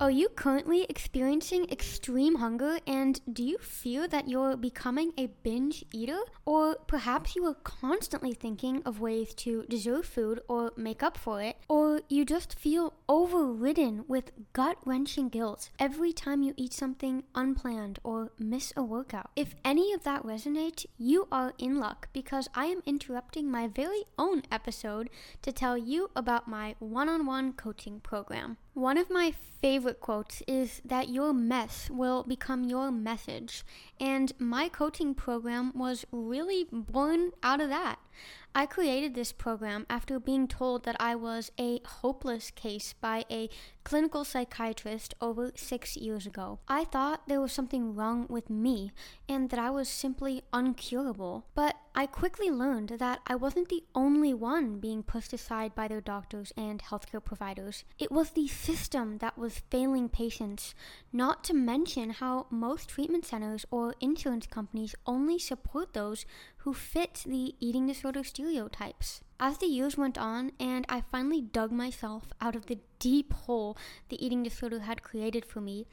Are 0.00 0.10
you 0.10 0.30
currently 0.30 0.86
experiencing 0.88 1.68
extreme 1.70 2.36
hunger 2.36 2.78
and 2.86 3.20
do 3.30 3.44
you 3.44 3.58
feel 3.58 4.08
that 4.08 4.30
you're 4.30 4.56
becoming 4.56 5.12
a 5.18 5.26
binge 5.26 5.84
eater? 5.92 6.20
Or 6.46 6.76
perhaps 6.86 7.36
you 7.36 7.44
are 7.44 7.56
constantly 7.64 8.32
thinking 8.32 8.82
of 8.86 9.02
ways 9.02 9.34
to 9.34 9.66
deserve 9.68 10.06
food 10.06 10.40
or 10.48 10.72
make 10.74 11.02
up 11.02 11.18
for 11.18 11.42
it? 11.42 11.58
Or 11.68 12.00
you 12.08 12.24
just 12.24 12.58
feel 12.58 12.94
overridden 13.10 14.06
with 14.08 14.32
gut 14.54 14.78
wrenching 14.86 15.28
guilt 15.28 15.68
every 15.78 16.14
time 16.14 16.42
you 16.42 16.54
eat 16.56 16.72
something 16.72 17.24
unplanned 17.34 17.98
or 18.02 18.32
miss 18.38 18.72
a 18.78 18.82
workout? 18.82 19.28
If 19.36 19.54
any 19.66 19.92
of 19.92 20.02
that 20.04 20.22
resonates, 20.22 20.86
you 20.96 21.28
are 21.30 21.52
in 21.58 21.78
luck 21.78 22.08
because 22.14 22.48
I 22.54 22.64
am 22.64 22.80
interrupting 22.86 23.50
my 23.50 23.68
very 23.68 24.04
own 24.16 24.44
episode 24.50 25.10
to 25.42 25.52
tell 25.52 25.76
you 25.76 26.10
about 26.16 26.48
my 26.48 26.74
one 26.78 27.10
on 27.10 27.26
one 27.26 27.52
coaching 27.52 28.00
program. 28.00 28.56
One 28.74 28.98
of 28.98 29.10
my 29.10 29.32
favorite 29.60 30.00
quotes 30.00 30.42
is 30.46 30.80
that 30.84 31.08
your 31.08 31.32
mess 31.32 31.90
will 31.90 32.22
become 32.22 32.64
your 32.64 32.90
message. 32.90 33.64
And 33.98 34.32
my 34.38 34.68
coaching 34.68 35.14
program 35.14 35.72
was 35.74 36.06
really 36.12 36.66
born 36.70 37.32
out 37.42 37.60
of 37.60 37.68
that. 37.68 37.98
I 38.54 38.66
created 38.66 39.14
this 39.14 39.32
program 39.32 39.86
after 39.88 40.18
being 40.18 40.48
told 40.48 40.84
that 40.84 40.96
I 40.98 41.14
was 41.14 41.52
a 41.58 41.80
hopeless 41.84 42.50
case 42.50 42.94
by 43.00 43.24
a 43.30 43.48
clinical 43.84 44.24
psychiatrist 44.24 45.14
over 45.20 45.52
six 45.54 45.96
years 45.96 46.26
ago. 46.26 46.58
I 46.66 46.84
thought 46.84 47.28
there 47.28 47.40
was 47.40 47.52
something 47.52 47.94
wrong 47.94 48.26
with 48.28 48.50
me 48.50 48.92
and 49.28 49.50
that 49.50 49.60
I 49.60 49.70
was 49.70 49.88
simply 49.88 50.42
uncurable. 50.52 51.44
But 51.54 51.76
I 51.92 52.06
quickly 52.06 52.50
learned 52.50 52.90
that 53.00 53.20
I 53.26 53.34
wasn't 53.34 53.68
the 53.68 53.82
only 53.96 54.32
one 54.32 54.78
being 54.78 55.02
pushed 55.02 55.32
aside 55.32 55.74
by 55.74 55.88
their 55.88 56.00
doctors 56.00 56.52
and 56.56 56.80
healthcare 56.80 57.22
providers. 57.22 57.84
It 57.98 58.12
was 58.12 58.30
the 58.30 58.46
system 58.46 59.18
that 59.18 59.36
was 59.36 59.62
failing 59.70 60.08
patients, 60.08 60.74
not 61.12 61.42
to 61.44 61.54
mention 61.54 62.10
how 62.10 62.46
most 62.48 62.88
treatment 62.88 63.26
centers 63.26 63.66
or 63.72 63.96
insurance 64.00 64.46
companies 64.46 64.94
only 65.04 65.38
support 65.38 65.92
those 65.92 66.24
who 66.58 66.72
fit 66.72 67.24
the 67.26 67.56
eating 67.58 67.88
disorder 67.88 68.22
stereotypes. 68.22 69.20
As 69.40 69.58
the 69.58 69.66
years 69.66 69.96
went 69.96 70.16
on, 70.16 70.52
and 70.60 70.86
I 70.88 71.00
finally 71.00 71.40
dug 71.40 71.72
myself 71.72 72.32
out 72.40 72.54
of 72.54 72.66
the 72.66 72.78
deep 73.00 73.32
hole 73.32 73.76
the 74.10 74.24
eating 74.24 74.44
disorder 74.44 74.80
had 74.80 75.02
created 75.02 75.44
for 75.44 75.60
me, 75.60 75.86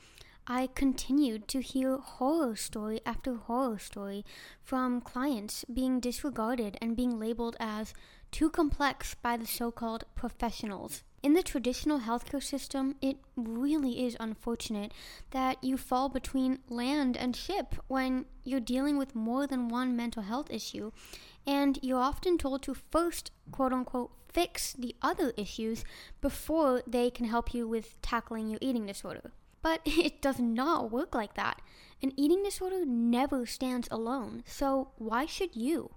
I 0.50 0.68
continued 0.68 1.50
to 1.50 1.60
hear 1.60 1.98
horror 1.98 2.56
story 2.56 3.02
after 3.06 3.36
horror 3.36 3.80
story 3.80 4.24
from 4.64 5.02
clients 5.02 5.66
being 5.66 6.00
disregarded 6.00 6.78
and 6.82 6.96
being 6.96 7.20
labeled 7.20 7.58
as 7.60 7.94
too 8.32 8.50
complex 8.50 9.14
by 9.14 9.36
the 9.36 9.46
so 9.46 9.72
called 9.72 10.06
professionals. 10.16 11.04
In 11.22 11.34
the 11.34 11.44
traditional 11.44 12.00
healthcare 12.00 12.42
system, 12.42 12.96
it 13.02 13.18
really 13.36 14.06
is 14.06 14.16
unfortunate 14.22 14.94
that 15.32 15.62
you 15.62 15.76
fall 15.76 16.08
between 16.08 16.60
land 16.70 17.18
and 17.18 17.36
ship 17.36 17.76
when 17.90 18.24
you're 18.46 18.62
dealing 18.62 18.98
with 18.98 19.16
more 19.16 19.48
than 19.48 19.68
one 19.68 19.98
mental 19.98 20.24
health 20.24 20.48
issue, 20.50 20.92
and 21.46 21.78
you're 21.82 22.00
often 22.00 22.38
told 22.38 22.64
to 22.64 22.74
first, 22.74 23.32
quote 23.52 23.74
unquote, 23.74 24.12
fix 24.30 24.72
the 24.72 24.96
other 25.02 25.34
issues 25.36 25.84
before 26.22 26.84
they 26.88 27.10
can 27.10 27.26
help 27.26 27.54
you 27.54 27.68
with 27.68 28.02
tackling 28.02 28.50
your 28.50 28.60
eating 28.62 28.86
disorder. 28.86 29.34
But 29.62 29.82
it 29.86 30.22
does 30.22 30.40
not 30.40 30.92
work 30.92 31.16
like 31.16 31.36
that. 31.36 31.62
An 32.02 32.14
eating 32.16 32.44
disorder 32.44 32.86
never 32.86 33.46
stands 33.46 33.88
alone, 33.90 34.44
so 34.46 34.92
why 34.98 35.26
should 35.26 35.56
you? 35.56 35.92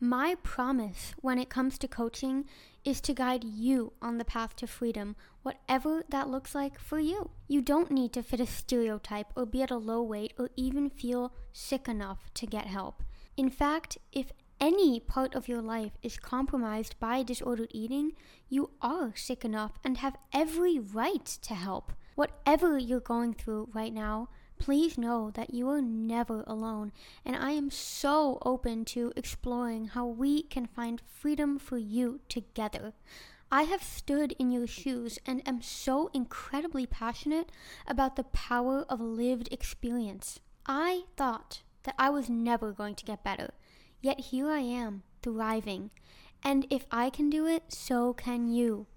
My 0.00 0.36
promise 0.44 1.12
when 1.20 1.38
it 1.38 1.50
comes 1.50 1.76
to 1.78 1.88
coaching 1.88 2.44
is 2.84 3.00
to 3.00 3.12
guide 3.12 3.42
you 3.42 3.92
on 4.00 4.18
the 4.18 4.24
path 4.24 4.54
to 4.56 4.66
freedom, 4.66 5.16
whatever 5.42 6.04
that 6.08 6.28
looks 6.28 6.54
like 6.54 6.78
for 6.78 7.00
you. 7.00 7.30
You 7.48 7.60
don't 7.60 7.90
need 7.90 8.12
to 8.12 8.22
fit 8.22 8.40
a 8.40 8.46
stereotype 8.46 9.32
or 9.34 9.44
be 9.44 9.62
at 9.62 9.72
a 9.72 9.76
low 9.76 10.00
weight 10.02 10.34
or 10.38 10.50
even 10.56 10.88
feel 10.88 11.32
sick 11.52 11.88
enough 11.88 12.30
to 12.34 12.46
get 12.46 12.66
help. 12.66 13.02
In 13.36 13.50
fact, 13.50 13.98
if 14.12 14.32
any 14.60 15.00
part 15.00 15.34
of 15.34 15.48
your 15.48 15.62
life 15.62 15.92
is 16.02 16.16
compromised 16.16 16.98
by 16.98 17.22
disordered 17.22 17.70
eating, 17.72 18.12
you 18.48 18.70
are 18.80 19.12
sick 19.16 19.44
enough 19.44 19.78
and 19.84 19.98
have 19.98 20.16
every 20.32 20.78
right 20.78 21.26
to 21.26 21.54
help. 21.54 21.92
Whatever 22.18 22.76
you're 22.76 22.98
going 22.98 23.32
through 23.32 23.68
right 23.72 23.94
now, 23.94 24.28
please 24.58 24.98
know 24.98 25.30
that 25.34 25.54
you 25.54 25.68
are 25.68 25.80
never 25.80 26.42
alone, 26.48 26.90
and 27.24 27.36
I 27.36 27.52
am 27.52 27.70
so 27.70 28.38
open 28.44 28.84
to 28.86 29.12
exploring 29.14 29.86
how 29.86 30.04
we 30.04 30.42
can 30.42 30.66
find 30.66 31.00
freedom 31.06 31.60
for 31.60 31.78
you 31.78 32.18
together. 32.28 32.92
I 33.52 33.62
have 33.62 33.84
stood 33.84 34.32
in 34.36 34.50
your 34.50 34.66
shoes 34.66 35.20
and 35.26 35.46
am 35.46 35.62
so 35.62 36.10
incredibly 36.12 36.86
passionate 36.86 37.52
about 37.86 38.16
the 38.16 38.24
power 38.24 38.84
of 38.88 39.00
lived 39.00 39.48
experience. 39.52 40.40
I 40.66 41.04
thought 41.16 41.62
that 41.84 41.94
I 42.00 42.10
was 42.10 42.28
never 42.28 42.72
going 42.72 42.96
to 42.96 43.04
get 43.04 43.22
better, 43.22 43.54
yet 44.00 44.18
here 44.18 44.50
I 44.50 44.62
am, 44.62 45.04
thriving. 45.22 45.92
And 46.42 46.66
if 46.68 46.84
I 46.90 47.10
can 47.10 47.30
do 47.30 47.46
it, 47.46 47.72
so 47.72 48.12
can 48.12 48.48
you. 48.48 48.88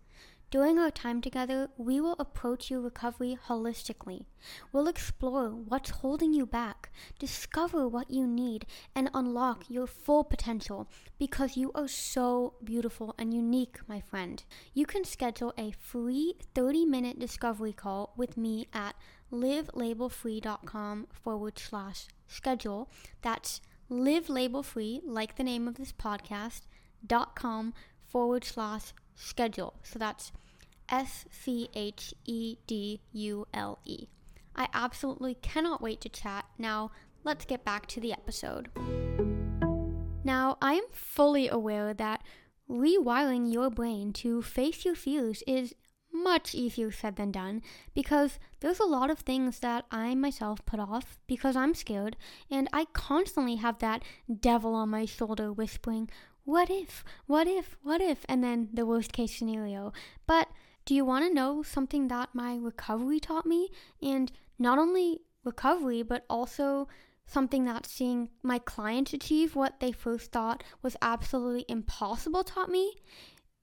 During 0.52 0.78
our 0.78 0.92
time 0.92 1.22
together, 1.22 1.70
we 1.78 2.02
will 2.02 2.18
approach 2.20 2.70
your 2.70 2.82
recovery 2.82 3.38
holistically. 3.48 4.26
We'll 4.74 4.90
explore 4.90 5.52
what's 5.52 5.92
holding 5.92 6.34
you 6.34 6.46
back, 6.46 6.92
discover 7.18 7.88
what 7.88 8.12
you 8.12 8.28
need, 8.28 8.66
and 8.94 9.10
unlock 9.14 9.70
your 9.70 9.88
full 9.88 10.26
potential 10.26 10.90
because 11.18 11.56
you 11.56 11.72
are 11.74 11.88
so 11.88 12.56
beautiful 12.62 13.16
and 13.18 13.34
unique, 13.34 13.80
my 13.88 14.02
friend. 14.02 14.44
You 14.74 14.86
can 14.86 15.06
schedule 15.06 15.54
a 15.58 15.72
free 15.72 16.36
30 16.54 16.86
minute 16.86 17.18
discovery 17.18 17.72
call 17.72 18.14
with 18.18 18.36
me 18.36 18.68
at 18.74 18.96
livelabelfree.com 19.32 21.08
forward 21.14 21.60
slash 21.60 22.08
schedule. 22.28 22.92
That's 23.22 23.62
livelabelfree, 23.90 25.00
like 25.06 25.38
the 25.38 25.46
name 25.46 25.70
of 25.70 25.76
this 25.76 25.94
podcast, 25.94 26.64
dot 27.08 27.38
com 27.38 27.74
forward 28.06 28.44
slash 28.44 28.92
schedule. 29.22 29.76
So 29.84 30.00
that's 30.00 30.32
S 30.90 31.26
C 31.32 31.70
H 31.74 32.14
E 32.26 32.58
D 32.68 33.02
U 33.14 33.48
L 33.54 33.80
E. 33.86 34.08
I 34.56 34.68
absolutely 34.74 35.36
cannot 35.36 35.82
wait 35.82 36.02
to 36.02 36.10
chat. 36.10 36.46
Now, 36.58 36.92
let's 37.24 37.46
get 37.46 37.64
back 37.64 37.86
to 37.88 38.02
the 38.02 38.12
episode. 38.12 38.70
Now, 40.24 40.58
I 40.62 40.74
am 40.74 40.84
fully 40.92 41.48
aware 41.48 41.94
that 41.94 42.24
rewiring 42.70 43.52
your 43.52 43.70
brain 43.70 44.14
to 44.14 44.42
face 44.42 44.86
your 44.86 44.96
fears 44.96 45.44
is 45.48 45.74
much 46.14 46.54
easier 46.54 46.92
said 46.92 47.16
than 47.16 47.32
done 47.32 47.62
because 47.94 48.38
there's 48.60 48.80
a 48.80 48.86
lot 48.86 49.10
of 49.10 49.20
things 49.20 49.60
that 49.60 49.86
I 49.92 50.14
myself 50.16 50.64
put 50.66 50.80
off 50.80 51.18
because 51.28 51.56
I'm 51.56 51.74
scared, 51.74 52.18
and 52.50 52.68
I 52.74 52.86
constantly 52.94 53.56
have 53.56 53.80
that 53.80 54.04
devil 54.40 54.76
on 54.76 54.90
my 54.90 55.06
shoulder 55.06 55.52
whispering, 55.52 56.10
What 56.52 56.70
if? 56.70 57.06
What 57.28 57.48
if? 57.48 57.78
What 57.82 58.02
if? 58.02 58.26
And 58.28 58.44
then 58.44 58.68
the 58.74 58.86
worst 58.86 59.14
case 59.14 59.34
scenario. 59.34 59.94
But 60.28 60.50
do 60.84 60.94
you 60.94 61.06
want 61.06 61.26
to 61.26 61.34
know 61.34 61.64
something 61.64 62.10
that 62.10 62.36
my 62.36 62.58
recovery 62.58 63.22
taught 63.22 63.46
me? 63.46 63.70
And 64.02 64.30
not 64.60 64.78
only 64.78 65.22
recovery, 65.46 66.04
but 66.04 66.26
also 66.30 66.90
something 67.26 67.64
that 67.64 67.86
seeing 67.86 68.32
my 68.44 68.60
clients 68.60 69.14
achieve 69.14 69.56
what 69.56 69.80
they 69.80 69.94
first 69.94 70.34
thought 70.34 70.62
was 70.82 70.98
absolutely 71.02 71.64
impossible 71.70 72.44
taught 72.44 72.70
me 72.70 72.96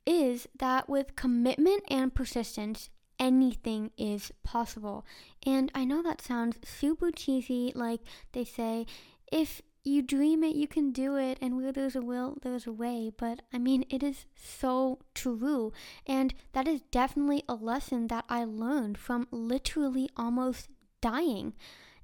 is 0.07 0.49
that 0.59 0.89
with 0.89 1.15
commitment 1.15 1.83
and 1.89 2.15
persistence, 2.15 2.89
anything 3.19 3.91
is 3.99 4.33
possible. 4.45 5.05
And 5.45 5.71
I 5.75 5.85
know 5.85 6.03
that 6.03 6.23
sounds 6.23 6.57
super 6.65 7.11
cheesy, 7.11 7.71
like 7.75 8.01
they 8.33 8.47
say, 8.47 8.87
if 9.31 9.61
you 9.89 10.03
dream 10.03 10.45
it, 10.45 10.55
you 10.55 10.69
can 10.69 10.93
do 10.93 11.17
it, 11.17 11.39
and 11.41 11.57
where 11.57 11.73
there's 11.73 11.97
a 11.97 12.03
will, 12.03 12.39
there's 12.43 12.67
a 12.67 12.73
way. 12.73 13.11
But 13.17 13.43
I 13.53 13.59
mean, 13.59 13.85
it 13.91 14.03
is 14.03 14.27
so 14.37 15.01
true. 15.15 15.73
And 16.07 16.35
that 16.53 16.69
is 16.69 16.83
definitely 16.91 17.45
a 17.49 17.55
lesson 17.55 18.07
that 18.09 18.25
I 18.29 18.45
learned 18.45 18.99
from 18.99 19.27
literally 19.31 20.09
almost 20.17 20.69
dying. 21.01 21.55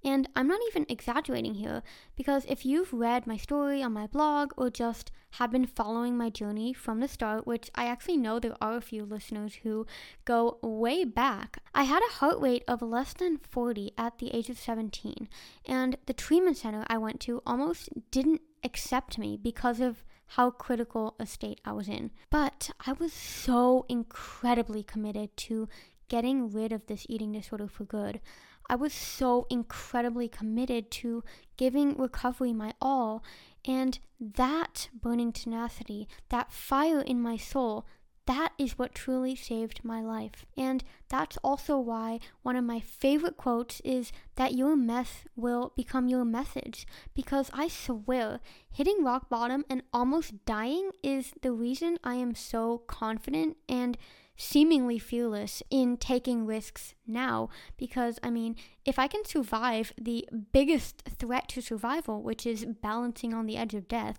And 0.05 0.29
I'm 0.37 0.47
not 0.47 0.61
even 0.69 0.85
exaggerating 0.89 1.55
here, 1.55 1.83
because 2.15 2.45
if 2.47 2.67
you've 2.67 2.93
read 2.93 3.27
my 3.27 3.39
story 3.39 3.83
on 3.83 3.93
my 3.93 4.07
blog 4.07 4.53
or 4.57 4.69
just 4.69 5.11
have 5.33 5.51
been 5.51 5.67
following 5.67 6.17
my 6.17 6.31
journey 6.31 6.73
from 6.73 7.01
the 7.01 7.09
start, 7.09 7.47
which 7.47 7.71
I 7.75 7.87
actually 7.87 8.19
know 8.19 8.39
there 8.39 8.55
are 8.61 8.77
a 8.77 8.83
few 8.83 9.05
listeners 9.05 9.55
who 9.63 9.87
go 10.25 10.59
way 10.63 11.05
back, 11.05 11.59
I 11.75 11.85
had 11.85 12.03
a 12.03 12.15
heart 12.15 12.39
rate 12.39 12.65
of 12.69 12.83
less 12.83 13.15
than 13.15 13.39
40 13.39 13.93
at 13.97 14.19
the 14.19 14.33
age 14.35 14.51
of 14.51 14.59
17, 14.59 15.29
and 15.65 15.97
the 16.07 16.13
treatment 16.13 16.59
center 16.59 16.85
I 16.87 16.99
went 16.99 17.19
to 17.21 17.43
almost 17.47 17.89
didn't 18.11 18.43
accept 18.63 19.19
me 19.19 19.37
because 19.37 19.81
of 19.81 20.05
how 20.27 20.51
critical 20.51 21.15
a 21.19 21.27
state 21.27 21.61
I 21.65 21.73
was 21.73 21.89
in. 21.89 22.11
But 22.31 22.71
I 22.87 22.93
was 22.93 23.13
so 23.13 23.87
incredibly 23.89 24.83
committed 24.83 25.37
to 25.39 25.69
getting 26.09 26.51
rid 26.51 26.73
of 26.73 26.87
this 26.87 27.07
eating 27.09 27.33
disorder 27.33 27.67
for 27.67 27.85
good. 27.85 28.21
I 28.68 28.76
was 28.76 28.92
so 28.92 29.47
incredibly 29.50 30.28
committed 30.28 30.90
to 30.92 31.23
giving 31.56 31.97
recovery 31.97 32.52
my 32.52 32.73
all, 32.80 33.23
and 33.64 33.99
that 34.21 34.88
burning 34.92 35.33
tenacity, 35.33 36.09
that 36.30 36.52
fire 36.52 37.00
in 37.00 37.21
my 37.21 37.37
soul, 37.37 37.87
that 38.26 38.52
is 38.56 38.78
what 38.78 38.94
truly 38.94 39.37
saved 39.37 39.85
my 39.85 40.00
life. 40.00 40.47
And 40.56 40.83
that's 41.09 41.37
also 41.44 41.78
why 41.78 42.21
one 42.42 42.56
of 42.56 42.64
my 42.64 42.80
favorite 42.80 43.37
quotes 43.37 43.80
is 43.80 44.12
that 44.37 44.54
your 44.54 44.76
mess 44.76 45.25
will 45.37 45.73
become 45.76 46.09
your 46.09 46.25
message. 46.25 46.87
Because 47.14 47.50
I 47.52 47.68
swear, 47.68 48.40
hitting 48.71 49.04
rock 49.04 49.28
bottom 49.28 49.64
and 49.68 49.83
almost 49.92 50.44
dying 50.47 50.90
is 51.02 51.33
the 51.42 51.52
reason 51.52 51.99
I 52.02 52.14
am 52.14 52.35
so 52.35 52.78
confident 52.87 53.59
and 53.68 53.99
seemingly 54.37 54.99
fearless 54.99 55.62
in 55.71 55.97
taking 55.97 56.47
risks 56.47 56.95
now 57.07 57.49
because 57.76 58.19
I 58.23 58.31
mean, 58.31 58.57
if 58.85 58.99
I 58.99 59.07
can 59.07 59.25
survive 59.25 59.93
the 60.00 60.29
biggest 60.53 61.03
threat 61.19 61.49
to 61.50 61.62
survival, 61.62 62.23
which 62.23 62.47
is 62.47 62.64
balancing 62.64 63.33
on 63.33 63.47
the 63.47 63.57
edge 63.57 63.75
of 63.75 63.88
death, 63.88 64.19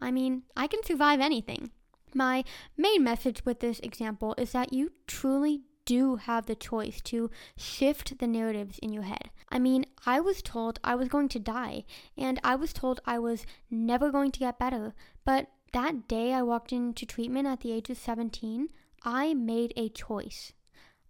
I 0.00 0.10
mean, 0.10 0.42
I 0.56 0.66
can 0.66 0.82
survive 0.82 1.20
anything. 1.20 1.70
My 2.14 2.44
main 2.76 3.02
message 3.02 3.44
with 3.44 3.60
this 3.60 3.80
example 3.80 4.34
is 4.38 4.52
that 4.52 4.72
you 4.72 4.92
truly 5.06 5.62
do 5.84 6.16
have 6.16 6.46
the 6.46 6.54
choice 6.54 7.00
to 7.02 7.30
shift 7.56 8.18
the 8.18 8.26
narratives 8.26 8.78
in 8.78 8.92
your 8.92 9.02
head. 9.02 9.30
I 9.50 9.58
mean, 9.58 9.86
I 10.06 10.20
was 10.20 10.42
told 10.42 10.80
I 10.82 10.94
was 10.94 11.08
going 11.08 11.28
to 11.30 11.38
die, 11.38 11.84
and 12.16 12.40
I 12.42 12.54
was 12.54 12.72
told 12.72 13.00
I 13.04 13.18
was 13.18 13.44
never 13.70 14.10
going 14.10 14.30
to 14.32 14.40
get 14.40 14.58
better. 14.58 14.94
But 15.24 15.48
that 15.72 16.08
day 16.08 16.32
I 16.32 16.42
walked 16.42 16.72
into 16.72 17.04
treatment 17.04 17.46
at 17.46 17.60
the 17.60 17.72
age 17.72 17.90
of 17.90 17.98
17, 17.98 18.68
I 19.04 19.34
made 19.34 19.72
a 19.76 19.88
choice. 19.90 20.52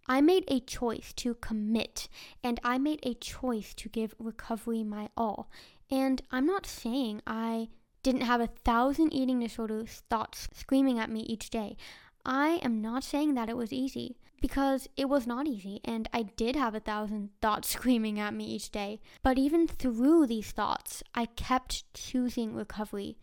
I 0.07 0.21
made 0.21 0.43
a 0.47 0.59
choice 0.59 1.13
to 1.13 1.33
commit, 1.35 2.07
and 2.43 2.59
I 2.63 2.77
made 2.77 2.99
a 3.03 3.15
choice 3.15 3.73
to 3.75 3.89
give 3.89 4.13
recovery 4.19 4.83
my 4.83 5.09
all. 5.17 5.49
And 5.89 6.21
I'm 6.29 6.45
not 6.45 6.65
saying 6.65 7.21
I 7.25 7.69
didn't 8.03 8.21
have 8.21 8.41
a 8.41 8.47
thousand 8.47 9.13
eating 9.13 9.39
disorder 9.39 9.85
thoughts 9.87 10.47
screaming 10.53 10.99
at 10.99 11.09
me 11.09 11.21
each 11.21 11.49
day. 11.49 11.77
I 12.25 12.59
am 12.61 12.81
not 12.81 13.03
saying 13.03 13.33
that 13.35 13.49
it 13.49 13.57
was 13.57 13.73
easy 13.73 14.17
because 14.41 14.87
it 14.95 15.09
was 15.09 15.25
not 15.25 15.47
easy 15.47 15.79
and 15.83 16.07
I 16.13 16.23
did 16.23 16.55
have 16.55 16.75
a 16.75 16.79
thousand 16.79 17.29
thoughts 17.41 17.69
screaming 17.69 18.19
at 18.19 18.33
me 18.33 18.45
each 18.45 18.71
day. 18.71 18.99
But 19.23 19.37
even 19.37 19.67
through 19.67 20.27
these 20.27 20.51
thoughts, 20.51 21.01
I 21.15 21.25
kept 21.25 21.91
choosing 21.93 22.53
recovery. 22.53 23.17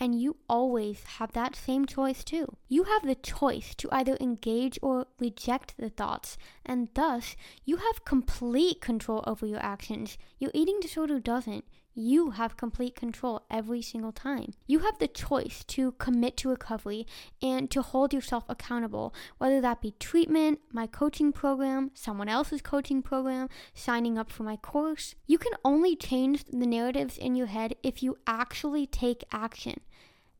And 0.00 0.20
you 0.20 0.36
always 0.48 1.02
have 1.18 1.32
that 1.32 1.56
same 1.56 1.84
choice 1.84 2.22
too. 2.22 2.56
You 2.68 2.84
have 2.84 3.02
the 3.02 3.16
choice 3.16 3.74
to 3.76 3.88
either 3.90 4.16
engage 4.20 4.78
or 4.80 5.06
reject 5.18 5.74
the 5.76 5.90
thoughts, 5.90 6.38
and 6.64 6.88
thus 6.94 7.34
you 7.64 7.78
have 7.78 8.04
complete 8.04 8.80
control 8.80 9.24
over 9.26 9.44
your 9.44 9.62
actions. 9.62 10.16
Your 10.38 10.52
eating 10.54 10.78
disorder 10.80 11.18
doesn't. 11.18 11.64
You 12.00 12.30
have 12.30 12.56
complete 12.56 12.94
control 12.94 13.42
every 13.50 13.82
single 13.82 14.12
time. 14.12 14.52
You 14.68 14.78
have 14.80 15.00
the 15.00 15.08
choice 15.08 15.64
to 15.64 15.90
commit 15.98 16.36
to 16.36 16.48
recovery 16.48 17.08
and 17.42 17.68
to 17.72 17.82
hold 17.82 18.14
yourself 18.14 18.44
accountable, 18.48 19.12
whether 19.38 19.60
that 19.62 19.80
be 19.80 19.96
treatment, 19.98 20.60
my 20.70 20.86
coaching 20.86 21.32
program, 21.32 21.90
someone 21.94 22.28
else's 22.28 22.62
coaching 22.62 23.02
program, 23.02 23.48
signing 23.74 24.16
up 24.16 24.30
for 24.30 24.44
my 24.44 24.54
course. 24.54 25.16
You 25.26 25.38
can 25.38 25.54
only 25.64 25.96
change 25.96 26.44
the 26.44 26.66
narratives 26.66 27.18
in 27.18 27.34
your 27.34 27.48
head 27.48 27.74
if 27.82 28.00
you 28.00 28.16
actually 28.28 28.86
take 28.86 29.24
action. 29.32 29.80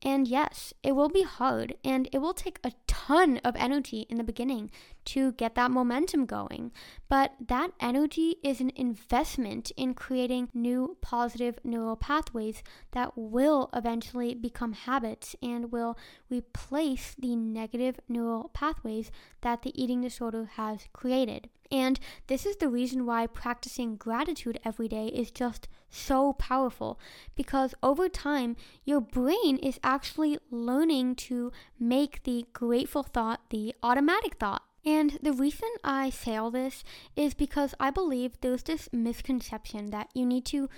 And 0.02 0.28
yes, 0.28 0.72
it 0.82 0.92
will 0.92 1.08
be 1.08 1.22
hard 1.22 1.74
and 1.84 2.08
it 2.12 2.18
will 2.18 2.34
take 2.34 2.60
a 2.62 2.72
ton 2.86 3.38
of 3.38 3.56
energy 3.56 4.06
in 4.08 4.16
the 4.16 4.24
beginning 4.24 4.70
to 5.12 5.32
get 5.32 5.54
that 5.54 5.70
momentum 5.70 6.26
going. 6.26 6.70
But 7.08 7.32
that 7.46 7.72
energy 7.80 8.36
is 8.42 8.60
an 8.60 8.72
investment 8.76 9.72
in 9.76 9.94
creating 9.94 10.50
new 10.52 10.96
positive 11.00 11.58
neural 11.64 11.96
pathways 11.96 12.62
that 12.92 13.12
will 13.16 13.70
eventually 13.72 14.34
become 14.34 14.72
habits 14.72 15.34
and 15.42 15.72
will 15.72 15.96
replace 16.30 17.14
the 17.18 17.36
negative 17.36 18.00
neural 18.08 18.50
pathways 18.52 19.10
that 19.40 19.62
the 19.62 19.82
eating 19.82 20.02
disorder 20.02 20.50
has 20.56 20.88
created. 20.92 21.48
And 21.70 22.00
this 22.28 22.46
is 22.46 22.56
the 22.56 22.68
reason 22.68 23.04
why 23.04 23.26
practicing 23.26 23.96
gratitude 23.96 24.58
every 24.64 24.88
day 24.88 25.06
is 25.08 25.30
just 25.30 25.68
so 25.90 26.32
powerful 26.34 26.98
because 27.34 27.74
over 27.82 28.08
time, 28.08 28.56
your 28.84 29.00
brain 29.00 29.58
is 29.58 29.78
actually 29.82 30.38
learning 30.50 31.16
to 31.16 31.52
make 31.78 32.22
the 32.22 32.46
grateful 32.52 33.02
thought 33.02 33.40
the 33.50 33.74
automatic 33.82 34.36
thought. 34.36 34.67
And 34.84 35.18
the 35.22 35.32
reason 35.32 35.68
I 35.84 36.10
say 36.10 36.36
all 36.36 36.50
this 36.50 36.84
is 37.16 37.34
because 37.34 37.74
I 37.78 37.90
believe 37.90 38.40
there's 38.40 38.62
this 38.62 38.88
misconception 38.92 39.90
that 39.90 40.08
you 40.14 40.24
need 40.24 40.44
to 40.46 40.68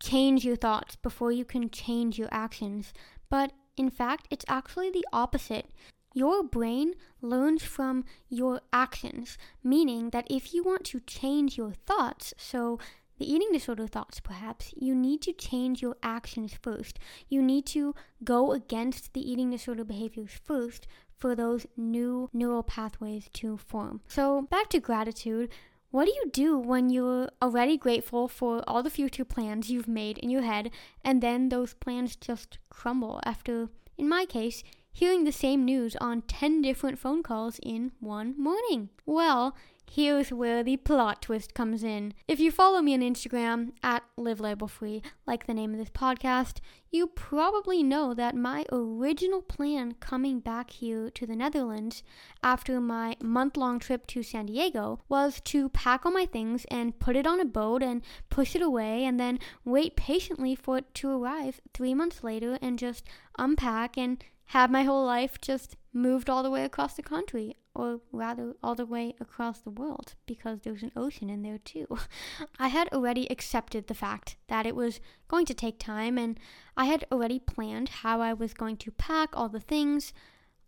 change 0.00 0.44
your 0.44 0.56
thoughts 0.56 0.96
before 0.96 1.32
you 1.32 1.44
can 1.44 1.70
change 1.70 2.18
your 2.18 2.28
actions. 2.30 2.92
But 3.28 3.52
in 3.76 3.90
fact, 3.90 4.28
it's 4.30 4.44
actually 4.48 4.90
the 4.90 5.06
opposite. 5.12 5.70
Your 6.14 6.42
brain 6.42 6.94
learns 7.20 7.62
from 7.62 8.04
your 8.28 8.60
actions, 8.72 9.36
meaning 9.62 10.10
that 10.10 10.26
if 10.30 10.54
you 10.54 10.64
want 10.64 10.84
to 10.84 11.00
change 11.00 11.58
your 11.58 11.72
thoughts, 11.86 12.32
so 12.36 12.78
the 13.18 13.30
eating 13.30 13.50
disorder 13.52 13.86
thoughts 13.86 14.20
perhaps, 14.20 14.72
you 14.76 14.94
need 14.94 15.20
to 15.22 15.32
change 15.32 15.82
your 15.82 15.96
actions 16.02 16.54
first. 16.60 16.98
You 17.28 17.42
need 17.42 17.66
to 17.66 17.94
go 18.24 18.52
against 18.52 19.12
the 19.12 19.30
eating 19.30 19.50
disorder 19.50 19.84
behaviors 19.84 20.40
first 20.44 20.86
for 21.18 21.34
those 21.34 21.66
new 21.76 22.30
neural 22.32 22.62
pathways 22.62 23.28
to 23.34 23.56
form. 23.56 24.00
So, 24.08 24.42
back 24.42 24.68
to 24.70 24.80
gratitude. 24.80 25.50
What 25.90 26.04
do 26.04 26.12
you 26.12 26.30
do 26.30 26.58
when 26.58 26.90
you're 26.90 27.30
already 27.40 27.78
grateful 27.78 28.28
for 28.28 28.62
all 28.68 28.82
the 28.82 28.90
future 28.90 29.24
plans 29.24 29.70
you've 29.70 29.88
made 29.88 30.18
in 30.18 30.28
your 30.28 30.42
head 30.42 30.70
and 31.02 31.22
then 31.22 31.48
those 31.48 31.72
plans 31.72 32.14
just 32.14 32.58
crumble 32.68 33.20
after, 33.24 33.70
in 33.96 34.06
my 34.08 34.26
case, 34.26 34.62
hearing 34.92 35.24
the 35.24 35.32
same 35.32 35.64
news 35.64 35.96
on 35.96 36.22
10 36.22 36.60
different 36.60 36.98
phone 36.98 37.22
calls 37.22 37.58
in 37.62 37.92
one 38.00 38.34
morning. 38.36 38.90
Well, 39.06 39.56
here's 39.90 40.32
where 40.32 40.62
the 40.62 40.76
plot 40.76 41.22
twist 41.22 41.54
comes 41.54 41.82
in. 41.82 42.14
If 42.26 42.40
you 42.40 42.50
follow 42.50 42.80
me 42.80 42.94
on 42.94 43.00
Instagram 43.00 43.72
at 43.82 44.02
Live 44.16 44.40
Free, 44.70 45.02
like 45.26 45.46
the 45.46 45.54
name 45.54 45.72
of 45.72 45.78
this 45.78 45.90
podcast, 45.90 46.58
you 46.90 47.06
probably 47.06 47.82
know 47.82 48.14
that 48.14 48.34
my 48.34 48.64
original 48.72 49.42
plan 49.42 49.94
coming 50.00 50.40
back 50.40 50.70
here 50.70 51.10
to 51.10 51.26
the 51.26 51.36
Netherlands 51.36 52.02
after 52.42 52.80
my 52.80 53.16
month 53.22 53.56
long 53.56 53.78
trip 53.78 54.06
to 54.08 54.22
San 54.22 54.46
Diego 54.46 55.00
was 55.08 55.40
to 55.42 55.68
pack 55.68 56.04
all 56.04 56.12
my 56.12 56.26
things 56.26 56.64
and 56.70 56.98
put 56.98 57.16
it 57.16 57.26
on 57.26 57.40
a 57.40 57.44
boat 57.44 57.82
and 57.82 58.02
push 58.30 58.54
it 58.54 58.62
away 58.62 59.04
and 59.04 59.18
then 59.18 59.38
wait 59.64 59.96
patiently 59.96 60.54
for 60.54 60.78
it 60.78 60.94
to 60.94 61.10
arrive 61.10 61.60
three 61.74 61.94
months 61.94 62.24
later 62.24 62.58
and 62.62 62.78
just 62.78 63.04
unpack 63.38 63.96
and 63.96 64.24
have 64.46 64.70
my 64.70 64.82
whole 64.82 65.04
life 65.04 65.38
just 65.40 65.76
moved 65.98 66.30
all 66.30 66.42
the 66.42 66.50
way 66.50 66.64
across 66.64 66.94
the 66.94 67.02
country, 67.02 67.56
or 67.74 68.00
rather, 68.12 68.54
all 68.62 68.74
the 68.74 68.86
way 68.86 69.14
across 69.20 69.60
the 69.60 69.70
world, 69.70 70.14
because 70.26 70.60
there's 70.60 70.82
an 70.82 70.92
ocean 70.96 71.28
in 71.28 71.42
there 71.42 71.58
too. 71.58 71.86
I 72.58 72.68
had 72.68 72.88
already 72.92 73.30
accepted 73.30 73.86
the 73.86 73.94
fact 73.94 74.36
that 74.48 74.66
it 74.66 74.76
was 74.76 75.00
going 75.28 75.46
to 75.46 75.54
take 75.54 75.78
time, 75.78 76.16
and 76.16 76.38
I 76.76 76.86
had 76.86 77.04
already 77.12 77.38
planned 77.38 77.88
how 77.88 78.20
I 78.20 78.32
was 78.32 78.54
going 78.54 78.76
to 78.78 78.90
pack 78.92 79.30
all 79.32 79.48
the 79.48 79.60
things 79.60 80.12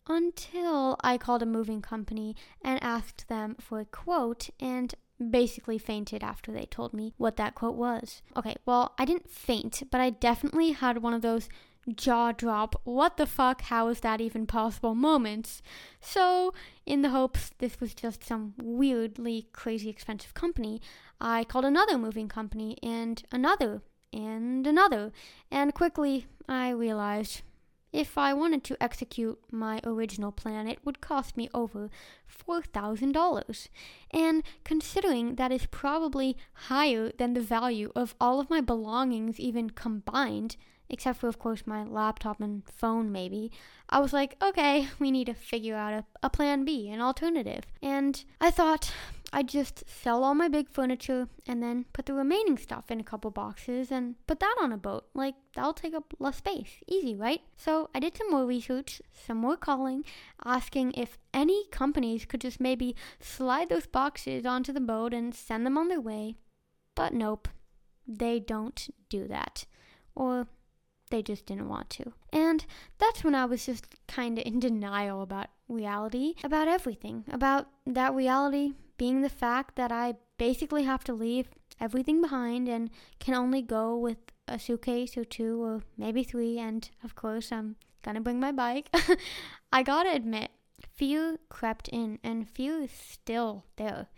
until 0.09 0.97
I 1.03 1.19
called 1.19 1.43
a 1.43 1.47
moving 1.47 1.83
company 1.83 2.35
and 2.63 2.83
asked 2.83 3.29
them 3.29 3.57
for 3.61 3.81
a 3.81 3.85
quote, 3.85 4.51
and 4.59 4.95
basically 5.31 5.79
fainted 5.79 6.23
after 6.23 6.51
they 6.51 6.65
told 6.65 6.95
me 6.95 7.13
what 7.19 7.37
that 7.37 7.55
quote 7.55 7.77
was. 7.77 8.23
Okay, 8.37 8.57
well, 8.65 8.95
I 8.99 9.05
didn't 9.05 9.31
faint, 9.31 9.83
but 9.91 10.01
I 10.01 10.11
definitely 10.11 10.73
had 10.73 11.03
one 11.03 11.13
of 11.13 11.23
those 11.23 11.49
jaw 11.89 12.33
drop, 12.33 12.81
what 12.85 13.17
the 13.17 13.27
fuck, 13.27 13.63
how 13.63 13.89
is 13.89 14.01
that 14.01 14.21
even 14.21 14.47
possible 14.47 14.95
moments. 14.95 15.63
So, 16.01 16.53
in 16.87 17.03
the 17.03 17.11
hopes 17.11 17.51
this 17.59 17.81
was 17.81 17.95
just 17.95 18.25
some 18.25 18.55
weirdly 18.63 19.49
crazy 19.53 19.89
expensive 19.89 20.35
company, 20.35 20.81
I 21.21 21.45
called 21.45 21.65
another 21.65 21.99
moving 21.99 22.29
company 22.29 22.77
and 22.83 23.23
another 23.33 23.83
and 24.13 24.67
another, 24.67 25.13
and 25.51 25.75
quickly 25.75 26.27
I 26.49 26.71
realized 26.71 27.43
if 27.93 28.17
I 28.17 28.33
wanted 28.33 28.63
to 28.65 28.81
execute 28.81 29.39
my 29.51 29.81
original 29.83 30.31
plan, 30.31 30.69
it 30.69 30.79
would 30.85 31.01
cost 31.01 31.37
me 31.37 31.49
over 31.53 31.91
$4,000. 32.49 33.69
And 34.13 34.45
considering 34.65 35.35
that 35.35 35.51
is 35.51 35.67
probably 35.67 36.37
higher 36.53 37.11
than 37.19 37.35
the 37.35 37.41
value 37.41 37.91
of 37.97 38.15
all 38.21 38.39
of 38.39 38.49
my 38.49 38.61
belongings 38.61 39.41
even 39.41 39.71
combined, 39.71 40.57
except 40.91 41.21
for, 41.21 41.29
of 41.29 41.39
course, 41.39 41.63
my 41.67 41.85
laptop 41.85 42.41
and 42.41 42.63
phone, 42.69 43.11
maybe, 43.13 43.51
I 43.89 44.01
was 44.01 44.13
like, 44.13 44.37
okay, 44.43 44.89
we 44.99 45.11
need 45.11 45.27
to 45.27 45.35
figure 45.35 45.77
out 45.77 45.93
a, 45.93 46.05
a 46.23 46.31
plan 46.31 46.65
B, 46.65 46.89
an 46.91 47.01
alternative. 47.01 47.65
And 47.83 48.23
I 48.41 48.51
thought 48.51 48.93
I'd 49.33 49.49
just 49.49 49.85
sell 49.89 50.25
all 50.25 50.35
my 50.35 50.49
big 50.49 50.69
furniture 50.69 51.29
and 51.47 51.63
then 51.63 51.85
put 51.93 52.07
the 52.07 52.15
remaining 52.15 52.59
stuff 52.59 52.91
in 52.91 52.99
a 52.99 53.05
couple 53.05 53.31
boxes 53.31 53.91
and 53.91 54.15
put 54.27 54.41
that 54.41 54.57
on 54.61 54.73
a 54.73 54.77
boat. 54.77 55.07
Like, 55.15 55.35
that'll 55.55 55.73
take 55.73 55.95
up 55.95 56.15
less 56.19 56.39
space. 56.39 56.79
Easy, 56.89 57.15
right? 57.15 57.41
So 57.57 57.91
I 57.95 58.01
did 58.01 58.17
some 58.17 58.31
more 58.31 58.45
research, 58.45 59.01
some 59.13 59.37
more 59.37 59.57
calling, 59.57 60.05
asking 60.45 60.93
if 60.93 61.19
any 61.33 61.67
companies 61.69 62.25
could 62.25 62.41
just 62.41 62.61
maybe 62.61 62.97
slide 63.21 63.69
those 63.69 63.87
boxes 63.87 64.45
onto 64.45 64.73
the 64.73 64.81
boat 64.81 65.15
and 65.15 65.35
send 65.35 65.65
them 65.65 65.79
on 65.79 65.89
their 65.89 66.01
way. 66.01 66.35
But 66.97 67.15
nope, 67.15 67.49
they 68.07 68.41
don't 68.41 68.89
do 69.09 69.29
that. 69.29 69.65
Or 70.15 70.49
they 71.11 71.23
just 71.23 71.47
didn't 71.47 71.69
want 71.69 71.91
to. 71.91 72.13
And 72.33 72.65
that's 72.99 73.23
when 73.25 73.35
I 73.35 73.45
was 73.45 73.67
just 73.67 73.87
kind 74.07 74.39
of 74.39 74.47
in 74.47 74.61
denial 74.61 75.23
about 75.23 75.49
reality, 75.69 76.35
about 76.43 76.69
everything, 76.69 77.25
about 77.31 77.69
that 77.87 78.15
reality 78.15 78.73
being 78.97 79.23
the 79.23 79.29
fact 79.29 79.77
that 79.77 79.91
I 79.91 80.15
basically 80.37 80.85
have 80.85 81.05
to 81.05 81.15
leave 81.15 81.49
everything 81.81 82.21
behind 82.21 82.69
and 82.69 82.91
can 83.19 83.35
only 83.35 83.63
go 83.63 83.97
with 83.97 84.19
a 84.47 84.59
suitcase 84.59 85.17
or 85.17 85.25
two 85.25 85.63
or 85.63 85.83
maybe 85.97 86.23
three. 86.23 86.59
And 86.59 86.89
of 87.03 87.15
course, 87.15 87.51
I'm 87.51 87.77
gonna 88.03 88.21
bring 88.21 88.41
my 88.41 88.53
bike. 88.53 88.91
I 89.73 89.83
gotta 89.83 90.13
admit, 90.13 90.51
fear 90.93 91.39
crept 91.49 91.89
in, 91.89 92.19
and 92.23 92.49
fear 92.49 92.83
is 92.83 92.91
still 92.91 93.65
there. 93.77 94.09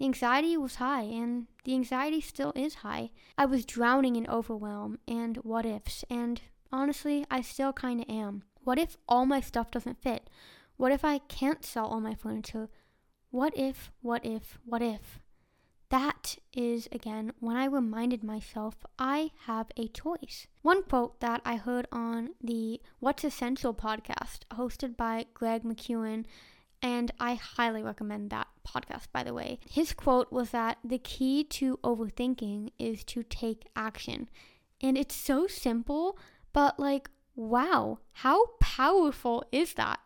The 0.00 0.06
anxiety 0.06 0.56
was 0.56 0.76
high, 0.76 1.02
and 1.02 1.46
the 1.64 1.74
anxiety 1.74 2.22
still 2.22 2.54
is 2.56 2.76
high. 2.76 3.10
I 3.36 3.44
was 3.44 3.66
drowning 3.66 4.16
in 4.16 4.26
overwhelm 4.28 4.98
and 5.06 5.36
what 5.38 5.66
ifs, 5.66 6.06
and 6.08 6.40
honestly, 6.72 7.26
I 7.30 7.42
still 7.42 7.74
kinda 7.74 8.10
am. 8.10 8.44
What 8.64 8.78
if 8.78 8.96
all 9.06 9.26
my 9.26 9.42
stuff 9.42 9.70
doesn't 9.70 10.00
fit? 10.00 10.30
What 10.78 10.90
if 10.90 11.04
I 11.04 11.18
can't 11.18 11.66
sell 11.66 11.84
all 11.86 12.00
my 12.00 12.14
furniture? 12.14 12.70
what 13.30 13.52
if, 13.58 13.92
what 14.00 14.24
if, 14.24 14.58
what 14.64 14.80
if? 14.80 15.20
That 15.90 16.38
is, 16.54 16.88
again, 16.90 17.32
when 17.38 17.58
I 17.58 17.66
reminded 17.66 18.24
myself 18.24 18.86
I 18.98 19.32
have 19.44 19.66
a 19.76 19.88
choice. 19.88 20.46
One 20.62 20.82
quote 20.82 21.20
that 21.20 21.42
I 21.44 21.56
heard 21.56 21.86
on 21.92 22.30
the 22.42 22.80
What's 23.00 23.22
Essential 23.22 23.74
podcast, 23.74 24.40
hosted 24.50 24.96
by 24.96 25.26
Greg 25.34 25.62
McKeown, 25.62 26.24
and 26.82 27.10
I 27.20 27.34
highly 27.34 27.82
recommend 27.82 28.30
that 28.30 28.48
podcast, 28.66 29.06
by 29.12 29.22
the 29.22 29.34
way. 29.34 29.58
His 29.68 29.92
quote 29.92 30.32
was 30.32 30.50
that 30.50 30.78
the 30.82 30.98
key 30.98 31.44
to 31.44 31.78
overthinking 31.78 32.70
is 32.78 33.04
to 33.04 33.22
take 33.22 33.68
action. 33.76 34.28
And 34.80 34.96
it's 34.96 35.14
so 35.14 35.46
simple, 35.46 36.18
but 36.52 36.80
like, 36.80 37.10
wow, 37.36 37.98
how 38.12 38.46
powerful 38.60 39.44
is 39.52 39.74
that? 39.74 40.00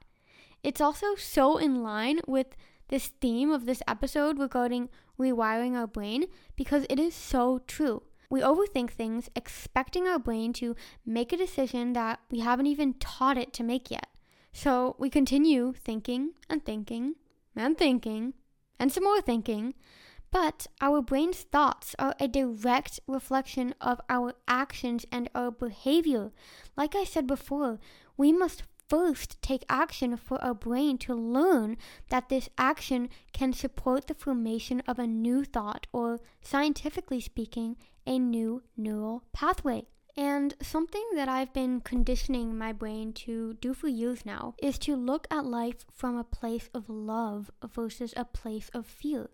It's 0.62 0.80
also 0.80 1.14
so 1.14 1.58
in 1.58 1.82
line 1.82 2.20
with 2.26 2.56
this 2.88 3.08
theme 3.08 3.50
of 3.50 3.66
this 3.66 3.82
episode 3.86 4.38
regarding 4.38 4.88
rewiring 5.18 5.76
our 5.76 5.86
brain 5.86 6.24
because 6.56 6.86
it 6.90 6.98
is 6.98 7.14
so 7.14 7.60
true. 7.66 8.02
We 8.30 8.40
overthink 8.40 8.90
things, 8.90 9.28
expecting 9.36 10.08
our 10.08 10.18
brain 10.18 10.52
to 10.54 10.74
make 11.06 11.32
a 11.32 11.36
decision 11.36 11.92
that 11.92 12.20
we 12.30 12.40
haven't 12.40 12.66
even 12.66 12.94
taught 12.94 13.38
it 13.38 13.52
to 13.54 13.62
make 13.62 13.90
yet. 13.90 14.08
So 14.56 14.94
we 15.00 15.10
continue 15.10 15.72
thinking 15.72 16.30
and 16.48 16.64
thinking 16.64 17.16
and 17.56 17.76
thinking 17.76 18.34
and 18.78 18.92
some 18.92 19.02
more 19.02 19.20
thinking, 19.20 19.74
but 20.30 20.68
our 20.80 21.02
brain's 21.02 21.42
thoughts 21.42 21.96
are 21.98 22.14
a 22.20 22.28
direct 22.28 23.00
reflection 23.08 23.74
of 23.80 24.00
our 24.08 24.34
actions 24.46 25.04
and 25.10 25.28
our 25.34 25.50
behavior. 25.50 26.30
Like 26.76 26.94
I 26.94 27.02
said 27.02 27.26
before, 27.26 27.80
we 28.16 28.32
must 28.32 28.62
first 28.88 29.42
take 29.42 29.64
action 29.68 30.16
for 30.16 30.40
our 30.40 30.54
brain 30.54 30.98
to 30.98 31.14
learn 31.14 31.76
that 32.10 32.28
this 32.28 32.48
action 32.56 33.08
can 33.32 33.52
support 33.52 34.06
the 34.06 34.14
formation 34.14 34.82
of 34.86 35.00
a 35.00 35.06
new 35.06 35.44
thought, 35.44 35.88
or 35.92 36.20
scientifically 36.40 37.20
speaking, 37.20 37.76
a 38.06 38.20
new 38.20 38.62
neural 38.76 39.24
pathway. 39.32 39.84
And 40.16 40.54
something 40.62 41.04
that 41.14 41.28
I've 41.28 41.52
been 41.52 41.80
conditioning 41.80 42.56
my 42.56 42.72
brain 42.72 43.12
to 43.24 43.54
do 43.54 43.74
for 43.74 43.88
years 43.88 44.24
now 44.24 44.54
is 44.62 44.78
to 44.80 44.94
look 44.94 45.26
at 45.30 45.44
life 45.44 45.84
from 45.92 46.16
a 46.16 46.24
place 46.24 46.70
of 46.72 46.88
love 46.88 47.50
versus 47.64 48.14
a 48.16 48.24
place 48.24 48.70
of 48.72 48.86
fear. 48.86 49.30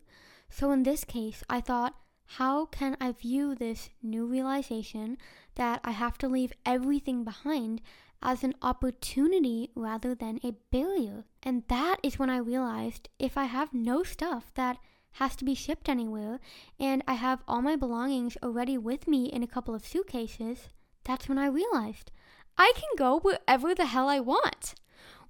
So 0.48 0.72
in 0.72 0.82
this 0.82 1.04
case, 1.04 1.44
I 1.50 1.60
thought, 1.60 1.94
how 2.34 2.66
can 2.66 2.96
I 3.00 3.12
view 3.12 3.54
this 3.54 3.90
new 4.02 4.24
realization 4.24 5.18
that 5.56 5.80
I 5.84 5.90
have 5.90 6.16
to 6.18 6.28
leave 6.28 6.52
everything 6.64 7.24
behind 7.24 7.82
as 8.22 8.44
an 8.44 8.54
opportunity 8.62 9.70
rather 9.74 10.14
than 10.14 10.40
a 10.44 10.52
barrier. 10.70 11.24
And 11.42 11.64
that 11.68 11.96
is 12.02 12.18
when 12.18 12.30
I 12.30 12.36
realized 12.36 13.08
if 13.18 13.36
I 13.36 13.44
have 13.44 13.72
no 13.72 14.02
stuff 14.02 14.52
that 14.54 14.78
has 15.12 15.36
to 15.36 15.44
be 15.44 15.54
shipped 15.54 15.88
anywhere 15.88 16.40
and 16.78 17.02
I 17.06 17.14
have 17.14 17.42
all 17.48 17.62
my 17.62 17.76
belongings 17.76 18.36
already 18.42 18.78
with 18.78 19.08
me 19.08 19.26
in 19.26 19.42
a 19.42 19.48
couple 19.48 19.74
of 19.74 19.86
suitcases, 19.86 20.68
that's 21.04 21.28
when 21.28 21.38
I 21.38 21.46
realized 21.46 22.10
I 22.56 22.72
can 22.74 22.90
go 22.96 23.18
wherever 23.18 23.74
the 23.74 23.86
hell 23.86 24.08
I 24.08 24.20
want. 24.20 24.74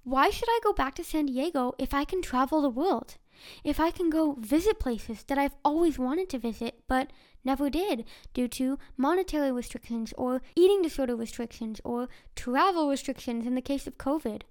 Why 0.03 0.29
should 0.29 0.49
I 0.49 0.59
go 0.63 0.73
back 0.73 0.95
to 0.95 1.03
San 1.03 1.27
Diego 1.27 1.73
if 1.77 1.93
I 1.93 2.05
can 2.05 2.21
travel 2.21 2.61
the 2.61 2.69
world? 2.69 3.17
If 3.63 3.79
I 3.79 3.91
can 3.91 4.09
go 4.09 4.33
visit 4.39 4.79
places 4.79 5.23
that 5.23 5.37
I've 5.37 5.55
always 5.63 5.97
wanted 5.97 6.29
to 6.29 6.39
visit 6.39 6.83
but 6.87 7.11
never 7.43 7.69
did 7.69 8.05
due 8.33 8.47
to 8.47 8.77
monetary 8.97 9.51
restrictions 9.51 10.13
or 10.17 10.41
eating 10.55 10.81
disorder 10.81 11.15
restrictions 11.15 11.81
or 11.83 12.09
travel 12.35 12.89
restrictions 12.89 13.45
in 13.47 13.55
the 13.55 13.61
case 13.61 13.87
of 13.87 13.97
COVID. 13.97 14.41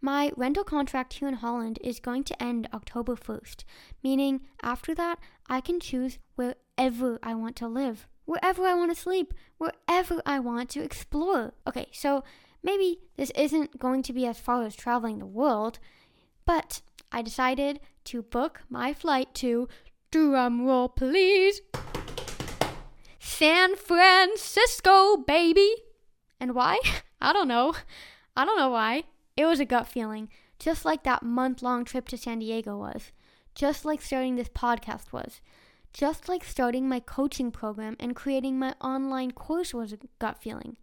My 0.00 0.30
rental 0.36 0.62
contract 0.62 1.14
here 1.14 1.28
in 1.28 1.34
Holland 1.34 1.78
is 1.82 1.98
going 1.98 2.22
to 2.24 2.42
end 2.42 2.68
October 2.72 3.16
1st, 3.16 3.64
meaning 4.02 4.42
after 4.62 4.94
that, 4.94 5.18
I 5.48 5.60
can 5.60 5.80
choose 5.80 6.18
wherever 6.36 7.18
I 7.22 7.34
want 7.34 7.56
to 7.56 7.66
live, 7.66 8.06
wherever 8.24 8.64
I 8.64 8.74
want 8.74 8.94
to 8.94 9.00
sleep, 9.00 9.34
wherever 9.58 10.22
I 10.24 10.38
want 10.38 10.70
to 10.70 10.82
explore. 10.82 11.52
Okay, 11.66 11.88
so 11.92 12.22
maybe 12.62 13.00
this 13.16 13.32
isn't 13.34 13.80
going 13.80 14.02
to 14.04 14.12
be 14.12 14.24
as 14.24 14.38
far 14.38 14.62
as 14.62 14.76
traveling 14.76 15.18
the 15.18 15.26
world, 15.26 15.80
but 16.44 16.80
I 17.10 17.22
decided 17.22 17.80
to 18.04 18.22
book 18.22 18.62
my 18.68 18.94
flight 18.94 19.34
to, 19.36 19.68
drum 20.12 20.64
roll 20.64 20.88
please, 20.88 21.60
San 23.18 23.74
Francisco, 23.74 25.16
baby. 25.16 25.74
And 26.38 26.54
why? 26.54 26.78
I 27.20 27.32
don't 27.32 27.48
know. 27.48 27.74
I 28.36 28.44
don't 28.44 28.56
know 28.56 28.70
why. 28.70 29.02
It 29.38 29.46
was 29.46 29.60
a 29.60 29.64
gut 29.64 29.86
feeling, 29.86 30.30
just 30.58 30.84
like 30.84 31.04
that 31.04 31.22
month 31.22 31.62
long 31.62 31.84
trip 31.84 32.08
to 32.08 32.18
San 32.18 32.40
Diego 32.40 32.76
was, 32.76 33.12
just 33.54 33.84
like 33.84 34.02
starting 34.02 34.34
this 34.34 34.48
podcast 34.48 35.12
was, 35.12 35.40
just 35.92 36.28
like 36.28 36.42
starting 36.42 36.88
my 36.88 36.98
coaching 36.98 37.52
program 37.52 37.94
and 38.00 38.16
creating 38.16 38.58
my 38.58 38.74
online 38.80 39.30
course 39.30 39.72
was 39.72 39.92
a 39.92 39.98
gut 40.18 40.42
feeling. 40.42 40.76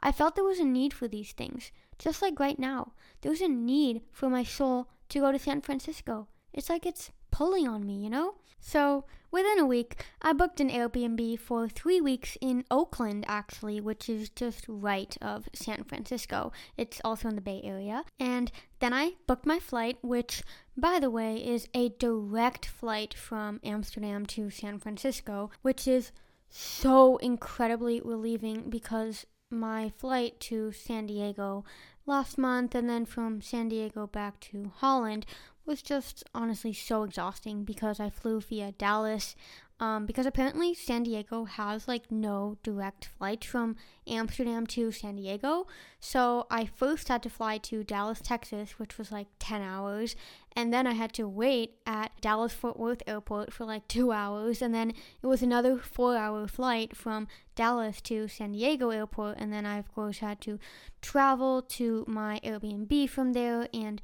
I 0.00 0.10
felt 0.10 0.34
there 0.34 0.42
was 0.42 0.58
a 0.58 0.64
need 0.64 0.92
for 0.92 1.06
these 1.06 1.30
things, 1.30 1.70
just 2.00 2.20
like 2.20 2.40
right 2.40 2.58
now. 2.58 2.94
There's 3.20 3.40
a 3.40 3.46
need 3.46 4.02
for 4.10 4.28
my 4.28 4.42
soul 4.42 4.88
to 5.10 5.20
go 5.20 5.30
to 5.30 5.38
San 5.38 5.60
Francisco. 5.60 6.26
It's 6.52 6.68
like 6.68 6.86
it's 6.86 7.12
pulling 7.30 7.68
on 7.68 7.86
me, 7.86 7.94
you 7.94 8.10
know? 8.10 8.34
So, 8.60 9.04
within 9.30 9.58
a 9.58 9.66
week, 9.66 10.04
I 10.20 10.32
booked 10.32 10.60
an 10.60 10.70
Airbnb 10.70 11.38
for 11.40 11.68
three 11.68 12.00
weeks 12.00 12.36
in 12.40 12.64
Oakland, 12.70 13.24
actually, 13.26 13.80
which 13.80 14.08
is 14.08 14.28
just 14.28 14.66
right 14.68 15.16
of 15.22 15.48
San 15.54 15.84
Francisco. 15.84 16.52
It's 16.76 17.00
also 17.04 17.28
in 17.28 17.34
the 17.34 17.40
Bay 17.40 17.62
Area. 17.64 18.04
And 18.18 18.52
then 18.78 18.92
I 18.92 19.14
booked 19.26 19.46
my 19.46 19.58
flight, 19.58 19.98
which, 20.02 20.42
by 20.76 21.00
the 21.00 21.10
way, 21.10 21.36
is 21.36 21.68
a 21.74 21.88
direct 21.88 22.66
flight 22.66 23.14
from 23.14 23.60
Amsterdam 23.64 24.26
to 24.26 24.50
San 24.50 24.78
Francisco, 24.78 25.50
which 25.62 25.88
is 25.88 26.12
so 26.48 27.16
incredibly 27.18 28.00
relieving 28.00 28.68
because 28.68 29.24
my 29.50 29.90
flight 29.96 30.38
to 30.40 30.70
San 30.72 31.06
Diego 31.06 31.64
last 32.06 32.38
month 32.38 32.74
and 32.74 32.88
then 32.88 33.04
from 33.04 33.40
San 33.40 33.68
Diego 33.68 34.06
back 34.06 34.38
to 34.40 34.72
Holland 34.76 35.26
was 35.70 35.82
just 35.82 36.24
honestly 36.34 36.72
so 36.72 37.04
exhausting 37.04 37.62
because 37.62 38.00
I 38.00 38.10
flew 38.10 38.40
via 38.40 38.72
Dallas. 38.72 39.36
Um, 39.78 40.04
because 40.04 40.26
apparently 40.26 40.74
San 40.74 41.04
Diego 41.04 41.44
has 41.44 41.88
like 41.88 42.10
no 42.10 42.58
direct 42.62 43.06
flights 43.06 43.46
from 43.46 43.76
Amsterdam 44.06 44.66
to 44.66 44.92
San 44.92 45.16
Diego. 45.16 45.68
So 46.00 46.46
I 46.50 46.66
first 46.66 47.08
had 47.08 47.22
to 47.22 47.30
fly 47.30 47.56
to 47.58 47.82
Dallas, 47.82 48.20
Texas, 48.20 48.78
which 48.78 48.98
was 48.98 49.10
like 49.10 49.28
10 49.38 49.62
hours. 49.62 50.16
And 50.54 50.74
then 50.74 50.86
I 50.86 50.92
had 50.92 51.14
to 51.14 51.26
wait 51.26 51.76
at 51.86 52.10
Dallas 52.20 52.52
Fort 52.52 52.78
Worth 52.78 53.02
Airport 53.06 53.54
for 53.54 53.64
like 53.64 53.88
two 53.88 54.12
hours. 54.22 54.60
And 54.60 54.74
then 54.74 54.90
it 55.22 55.26
was 55.26 55.40
another 55.40 55.78
four 55.78 56.14
hour 56.16 56.46
flight 56.46 56.94
from 56.94 57.26
Dallas 57.54 58.02
to 58.02 58.28
San 58.28 58.52
Diego 58.52 58.90
Airport. 58.90 59.38
And 59.38 59.50
then 59.50 59.64
I, 59.64 59.78
of 59.78 59.90
course, 59.94 60.18
had 60.18 60.42
to 60.42 60.58
travel 61.00 61.62
to 61.62 62.04
my 62.06 62.38
Airbnb 62.44 63.08
from 63.08 63.32
there 63.32 63.68
and 63.72 64.02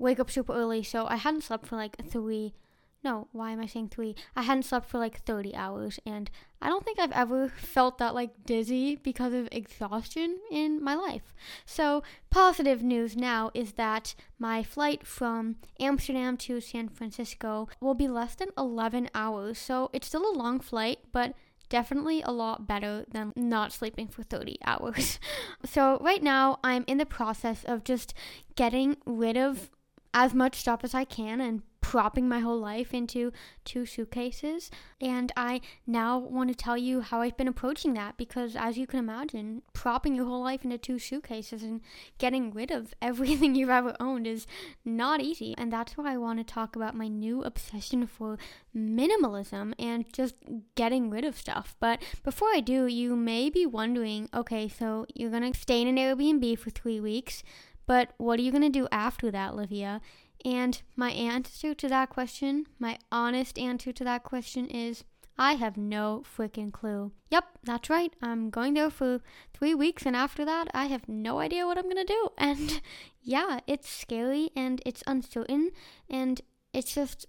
wake 0.00 0.18
up 0.18 0.30
super 0.30 0.54
early, 0.54 0.82
so 0.82 1.06
I 1.06 1.16
hadn't 1.16 1.44
slept 1.44 1.66
for 1.66 1.76
like 1.76 1.96
three. 2.04 2.54
No, 3.02 3.28
why 3.32 3.52
am 3.52 3.60
I 3.60 3.66
saying 3.66 3.88
three? 3.88 4.14
I 4.36 4.42
hadn't 4.42 4.64
slept 4.64 4.86
for 4.86 4.98
like 4.98 5.22
30 5.24 5.54
hours, 5.54 5.98
and 6.04 6.30
I 6.60 6.68
don't 6.68 6.84
think 6.84 6.98
I've 6.98 7.12
ever 7.12 7.48
felt 7.48 7.96
that 7.98 8.14
like 8.14 8.44
dizzy 8.44 8.96
because 8.96 9.32
of 9.32 9.48
exhaustion 9.52 10.38
in 10.50 10.82
my 10.84 10.94
life. 10.94 11.32
So, 11.64 12.02
positive 12.28 12.82
news 12.82 13.16
now 13.16 13.50
is 13.54 13.72
that 13.72 14.14
my 14.38 14.62
flight 14.62 15.06
from 15.06 15.56
Amsterdam 15.78 16.36
to 16.38 16.60
San 16.60 16.88
Francisco 16.90 17.68
will 17.80 17.94
be 17.94 18.08
less 18.08 18.34
than 18.34 18.48
11 18.58 19.08
hours. 19.14 19.58
So, 19.58 19.88
it's 19.94 20.08
still 20.08 20.30
a 20.30 20.36
long 20.36 20.60
flight, 20.60 20.98
but 21.10 21.32
definitely 21.70 22.20
a 22.20 22.32
lot 22.32 22.66
better 22.66 23.06
than 23.10 23.32
not 23.34 23.72
sleeping 23.72 24.08
for 24.08 24.22
30 24.22 24.58
hours. 24.66 25.18
so, 25.64 25.96
right 26.02 26.22
now, 26.22 26.58
I'm 26.62 26.84
in 26.86 26.98
the 26.98 27.06
process 27.06 27.64
of 27.64 27.84
just 27.84 28.12
getting 28.56 28.98
rid 29.06 29.38
of 29.38 29.70
as 30.12 30.34
much 30.34 30.56
stuff 30.56 30.80
as 30.82 30.94
I 30.94 31.04
can 31.04 31.40
and 31.40 31.62
propping 31.90 32.28
my 32.28 32.38
whole 32.38 32.60
life 32.60 32.94
into 32.94 33.32
two 33.64 33.84
suitcases. 33.84 34.70
And 35.00 35.32
I 35.36 35.60
now 35.86 36.18
want 36.18 36.48
to 36.48 36.54
tell 36.54 36.76
you 36.76 37.00
how 37.00 37.20
I've 37.20 37.36
been 37.36 37.48
approaching 37.48 37.94
that 37.94 38.16
because, 38.16 38.54
as 38.54 38.78
you 38.78 38.86
can 38.86 39.00
imagine, 39.00 39.62
propping 39.72 40.14
your 40.14 40.26
whole 40.26 40.42
life 40.42 40.62
into 40.62 40.78
two 40.78 41.00
suitcases 41.00 41.64
and 41.64 41.80
getting 42.18 42.52
rid 42.52 42.70
of 42.70 42.94
everything 43.02 43.56
you've 43.56 43.70
ever 43.70 43.96
owned 43.98 44.26
is 44.26 44.46
not 44.84 45.20
easy. 45.20 45.54
And 45.58 45.72
that's 45.72 45.96
why 45.96 46.12
I 46.12 46.16
want 46.16 46.38
to 46.38 46.44
talk 46.44 46.76
about 46.76 46.94
my 46.94 47.08
new 47.08 47.42
obsession 47.42 48.06
for 48.06 48.38
minimalism 48.76 49.72
and 49.78 50.04
just 50.12 50.36
getting 50.76 51.10
rid 51.10 51.24
of 51.24 51.36
stuff. 51.36 51.74
But 51.80 52.00
before 52.22 52.50
I 52.54 52.60
do, 52.60 52.86
you 52.86 53.16
may 53.16 53.50
be 53.50 53.66
wondering 53.66 54.28
okay, 54.32 54.68
so 54.68 55.06
you're 55.14 55.30
going 55.30 55.52
to 55.52 55.58
stay 55.58 55.82
in 55.82 55.88
an 55.88 55.96
Airbnb 55.96 56.56
for 56.58 56.70
three 56.70 57.00
weeks. 57.00 57.42
But 57.90 58.12
what 58.18 58.38
are 58.38 58.42
you 58.42 58.52
going 58.52 58.62
to 58.62 58.68
do 58.68 58.86
after 58.92 59.32
that, 59.32 59.56
Livia? 59.56 60.00
And 60.44 60.80
my 60.94 61.10
answer 61.10 61.74
to 61.74 61.88
that 61.88 62.08
question, 62.08 62.66
my 62.78 62.98
honest 63.10 63.58
answer 63.58 63.90
to 63.90 64.04
that 64.04 64.22
question 64.22 64.68
is 64.68 65.02
I 65.36 65.54
have 65.54 65.76
no 65.76 66.22
freaking 66.22 66.70
clue. 66.70 67.10
Yep, 67.30 67.46
that's 67.64 67.90
right. 67.90 68.14
I'm 68.22 68.48
going 68.48 68.74
there 68.74 68.90
for 68.90 69.18
three 69.52 69.74
weeks, 69.74 70.06
and 70.06 70.14
after 70.14 70.44
that, 70.44 70.68
I 70.72 70.84
have 70.84 71.08
no 71.08 71.40
idea 71.40 71.66
what 71.66 71.78
I'm 71.78 71.88
gonna 71.88 72.04
do. 72.04 72.28
And 72.38 72.80
yeah, 73.22 73.58
it's 73.66 73.88
scary 73.88 74.50
and 74.54 74.80
it's 74.86 75.02
uncertain, 75.08 75.72
and 76.08 76.42
it's 76.72 76.94
just 76.94 77.26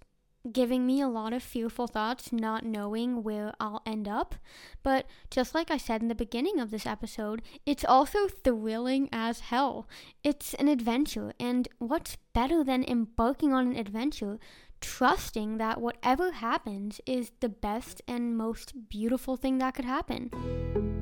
giving 0.50 0.86
me 0.86 1.00
a 1.00 1.08
lot 1.08 1.32
of 1.32 1.42
fearful 1.42 1.86
thoughts, 1.86 2.32
not 2.32 2.64
knowing 2.64 3.22
where 3.22 3.52
I'll 3.60 3.82
end 3.86 4.08
up. 4.08 4.34
But 4.82 5.06
just 5.30 5.54
like 5.54 5.70
I 5.70 5.76
said 5.76 6.02
in 6.02 6.08
the 6.08 6.14
beginning 6.14 6.58
of 6.58 6.70
this 6.70 6.86
episode, 6.86 7.42
it's 7.64 7.84
also 7.84 8.26
thrilling 8.28 9.08
as 9.12 9.40
hell. 9.40 9.86
It's 10.24 10.54
an 10.54 10.68
adventure, 10.68 11.32
and 11.38 11.68
what's 11.78 12.16
better 12.32 12.64
than 12.64 12.84
embarking 12.84 13.52
on 13.52 13.68
an 13.68 13.76
adventure, 13.76 14.38
trusting 14.80 15.58
that 15.58 15.80
whatever 15.80 16.32
happens 16.32 17.00
is 17.06 17.30
the 17.40 17.48
best 17.48 18.02
and 18.08 18.36
most 18.36 18.88
beautiful 18.88 19.36
thing 19.36 19.58
that 19.58 19.74
could 19.74 19.84
happen? 19.84 21.01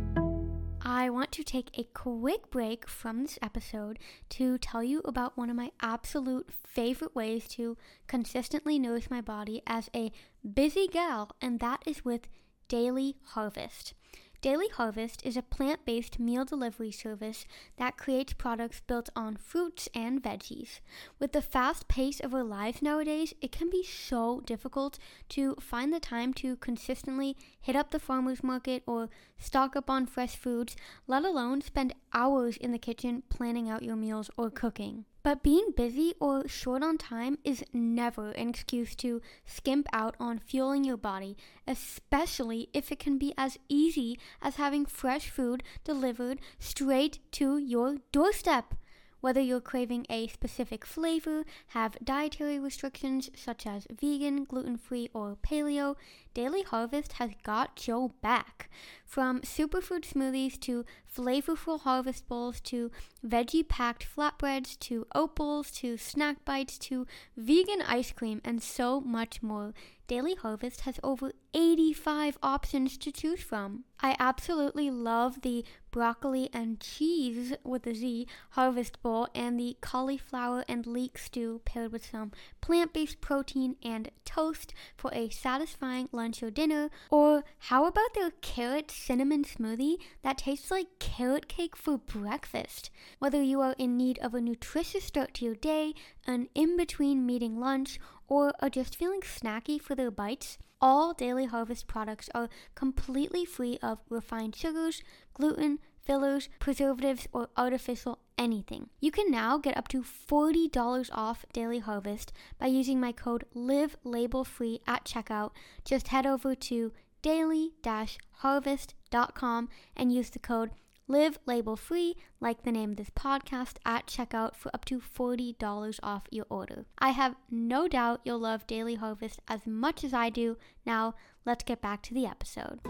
I 0.92 1.08
want 1.08 1.30
to 1.32 1.44
take 1.44 1.70
a 1.78 1.84
quick 1.94 2.50
break 2.50 2.88
from 2.88 3.22
this 3.22 3.38
episode 3.40 4.00
to 4.30 4.58
tell 4.58 4.82
you 4.82 5.02
about 5.04 5.38
one 5.38 5.48
of 5.48 5.54
my 5.54 5.70
absolute 5.80 6.50
favorite 6.66 7.14
ways 7.14 7.46
to 7.50 7.76
consistently 8.08 8.76
nourish 8.76 9.08
my 9.08 9.20
body 9.20 9.62
as 9.68 9.88
a 9.94 10.10
busy 10.42 10.88
gal, 10.88 11.30
and 11.40 11.60
that 11.60 11.84
is 11.86 12.04
with 12.04 12.22
Daily 12.66 13.14
Harvest. 13.22 13.94
Daily 14.42 14.68
Harvest 14.68 15.20
is 15.22 15.36
a 15.36 15.42
plant 15.42 15.84
based 15.84 16.18
meal 16.18 16.46
delivery 16.46 16.90
service 16.90 17.44
that 17.76 17.98
creates 17.98 18.32
products 18.32 18.80
built 18.86 19.10
on 19.14 19.36
fruits 19.36 19.86
and 19.94 20.22
veggies. 20.22 20.80
With 21.18 21.32
the 21.32 21.42
fast 21.42 21.88
pace 21.88 22.20
of 22.20 22.32
our 22.32 22.42
lives 22.42 22.80
nowadays, 22.80 23.34
it 23.42 23.52
can 23.52 23.68
be 23.68 23.84
so 23.84 24.40
difficult 24.46 24.98
to 25.30 25.56
find 25.60 25.92
the 25.92 26.00
time 26.00 26.32
to 26.34 26.56
consistently 26.56 27.36
hit 27.60 27.76
up 27.76 27.90
the 27.90 27.98
farmer's 27.98 28.42
market 28.42 28.82
or 28.86 29.10
stock 29.38 29.76
up 29.76 29.90
on 29.90 30.06
fresh 30.06 30.36
foods, 30.36 30.74
let 31.06 31.22
alone 31.22 31.60
spend 31.60 31.94
hours 32.14 32.56
in 32.56 32.72
the 32.72 32.78
kitchen 32.78 33.22
planning 33.28 33.68
out 33.68 33.82
your 33.82 33.96
meals 33.96 34.30
or 34.38 34.48
cooking. 34.48 35.04
But 35.22 35.42
being 35.42 35.72
busy 35.76 36.14
or 36.18 36.48
short 36.48 36.82
on 36.82 36.96
time 36.96 37.38
is 37.44 37.62
never 37.74 38.30
an 38.30 38.48
excuse 38.48 38.94
to 38.96 39.20
skimp 39.44 39.86
out 39.92 40.16
on 40.18 40.38
fueling 40.38 40.82
your 40.82 40.96
body, 40.96 41.36
especially 41.66 42.70
if 42.72 42.90
it 42.90 42.98
can 42.98 43.18
be 43.18 43.34
as 43.36 43.58
easy 43.68 44.18
as 44.40 44.56
having 44.56 44.86
fresh 44.86 45.28
food 45.28 45.62
delivered 45.84 46.40
straight 46.58 47.18
to 47.32 47.58
your 47.58 47.96
doorstep. 48.12 48.74
Whether 49.20 49.42
you're 49.42 49.60
craving 49.60 50.06
a 50.08 50.28
specific 50.28 50.86
flavor, 50.86 51.44
have 51.68 51.98
dietary 52.02 52.58
restrictions 52.58 53.28
such 53.34 53.66
as 53.66 53.86
vegan, 53.90 54.44
gluten 54.44 54.78
free, 54.78 55.10
or 55.12 55.36
paleo, 55.36 55.96
Daily 56.32 56.62
Harvest 56.62 57.14
has 57.14 57.30
got 57.42 57.86
your 57.86 58.10
back. 58.22 58.70
From 59.04 59.40
superfood 59.40 60.02
smoothies 60.02 60.60
to 60.60 60.84
flavorful 61.12 61.80
harvest 61.80 62.28
bowls 62.28 62.60
to 62.60 62.92
veggie 63.26 63.66
packed 63.66 64.06
flatbreads 64.06 64.78
to 64.78 65.06
opals 65.14 65.72
to 65.72 65.96
snack 65.96 66.44
bites 66.44 66.78
to 66.78 67.06
vegan 67.36 67.82
ice 67.82 68.12
cream 68.12 68.40
and 68.44 68.62
so 68.62 69.00
much 69.00 69.42
more. 69.42 69.74
Daily 70.10 70.34
Harvest 70.34 70.80
has 70.80 70.98
over 71.04 71.30
85 71.54 72.36
options 72.42 72.98
to 72.98 73.12
choose 73.12 73.40
from. 73.40 73.84
I 74.00 74.16
absolutely 74.18 74.90
love 74.90 75.42
the 75.42 75.64
broccoli 75.92 76.50
and 76.52 76.80
cheese 76.80 77.52
with 77.62 77.86
a 77.86 77.94
Z 77.94 78.26
harvest 78.50 79.00
bowl 79.02 79.28
and 79.36 79.58
the 79.58 79.76
cauliflower 79.80 80.64
and 80.68 80.84
leek 80.84 81.16
stew 81.16 81.60
paired 81.64 81.92
with 81.92 82.10
some 82.10 82.32
plant 82.60 82.92
based 82.92 83.20
protein 83.20 83.76
and 83.84 84.10
toast 84.24 84.74
for 84.96 85.12
a 85.14 85.28
satisfying 85.28 86.08
lunch 86.20 86.42
or 86.42 86.50
dinner. 86.50 86.90
Or 87.10 87.44
how 87.70 87.86
about 87.86 88.12
their 88.14 88.32
carrot 88.42 88.90
cinnamon 88.90 89.44
smoothie 89.44 89.96
that 90.22 90.38
tastes 90.38 90.70
like 90.70 90.98
carrot 90.98 91.48
cake 91.48 91.74
for 91.74 91.96
breakfast? 91.96 92.90
Whether 93.18 93.42
you 93.42 93.62
are 93.62 93.74
in 93.78 93.96
need 93.96 94.18
of 94.18 94.34
a 94.34 94.40
nutritious 94.40 95.04
start 95.04 95.32
to 95.34 95.46
your 95.46 95.54
day, 95.54 95.94
an 96.26 96.48
in 96.54 96.76
between 96.76 97.24
meeting 97.24 97.58
lunch, 97.58 97.98
or 98.28 98.52
are 98.60 98.68
just 98.68 98.96
feeling 98.96 99.22
snacky 99.22 99.80
for 99.80 99.94
their 99.94 100.10
bites, 100.10 100.58
all 100.82 101.14
Daily 101.14 101.46
Harvest 101.46 101.86
products 101.86 102.28
are 102.34 102.50
completely 102.74 103.44
free 103.44 103.78
of 103.82 103.98
refined 104.10 104.54
sugars, 104.56 105.02
gluten, 105.34 105.78
fillers, 106.10 106.48
preservatives, 106.58 107.28
or 107.32 107.48
artificial 107.56 108.18
anything. 108.36 108.88
You 108.98 109.12
can 109.12 109.30
now 109.30 109.58
get 109.58 109.76
up 109.76 109.86
to 109.88 110.02
$40 110.02 111.08
off 111.12 111.44
Daily 111.52 111.78
Harvest 111.78 112.32
by 112.58 112.66
using 112.66 112.98
my 112.98 113.12
code 113.12 113.44
LIVELabelFree 113.54 114.80
at 114.88 115.04
checkout. 115.04 115.52
Just 115.84 116.08
head 116.08 116.26
over 116.26 116.56
to 116.56 116.92
daily-harvest.com 117.22 119.68
and 119.96 120.12
use 120.12 120.30
the 120.30 120.40
code 120.40 120.72
Live 121.06 121.38
label 121.46 121.76
free, 121.76 122.16
like 122.40 122.64
the 122.64 122.72
name 122.72 122.90
of 122.90 122.96
this 122.96 123.10
podcast, 123.10 123.76
at 123.86 124.08
checkout 124.08 124.56
for 124.56 124.74
up 124.74 124.84
to 124.86 125.00
$40 125.00 126.00
off 126.02 126.24
your 126.30 126.46
order. 126.50 126.86
I 126.98 127.10
have 127.10 127.36
no 127.52 127.86
doubt 127.86 128.22
you'll 128.24 128.40
love 128.40 128.66
Daily 128.66 128.96
Harvest 128.96 129.38
as 129.46 129.64
much 129.64 130.02
as 130.02 130.12
I 130.12 130.30
do. 130.30 130.56
Now, 130.84 131.14
let's 131.46 131.62
get 131.62 131.80
back 131.80 132.02
to 132.02 132.14
the 132.14 132.26
episode. 132.26 132.80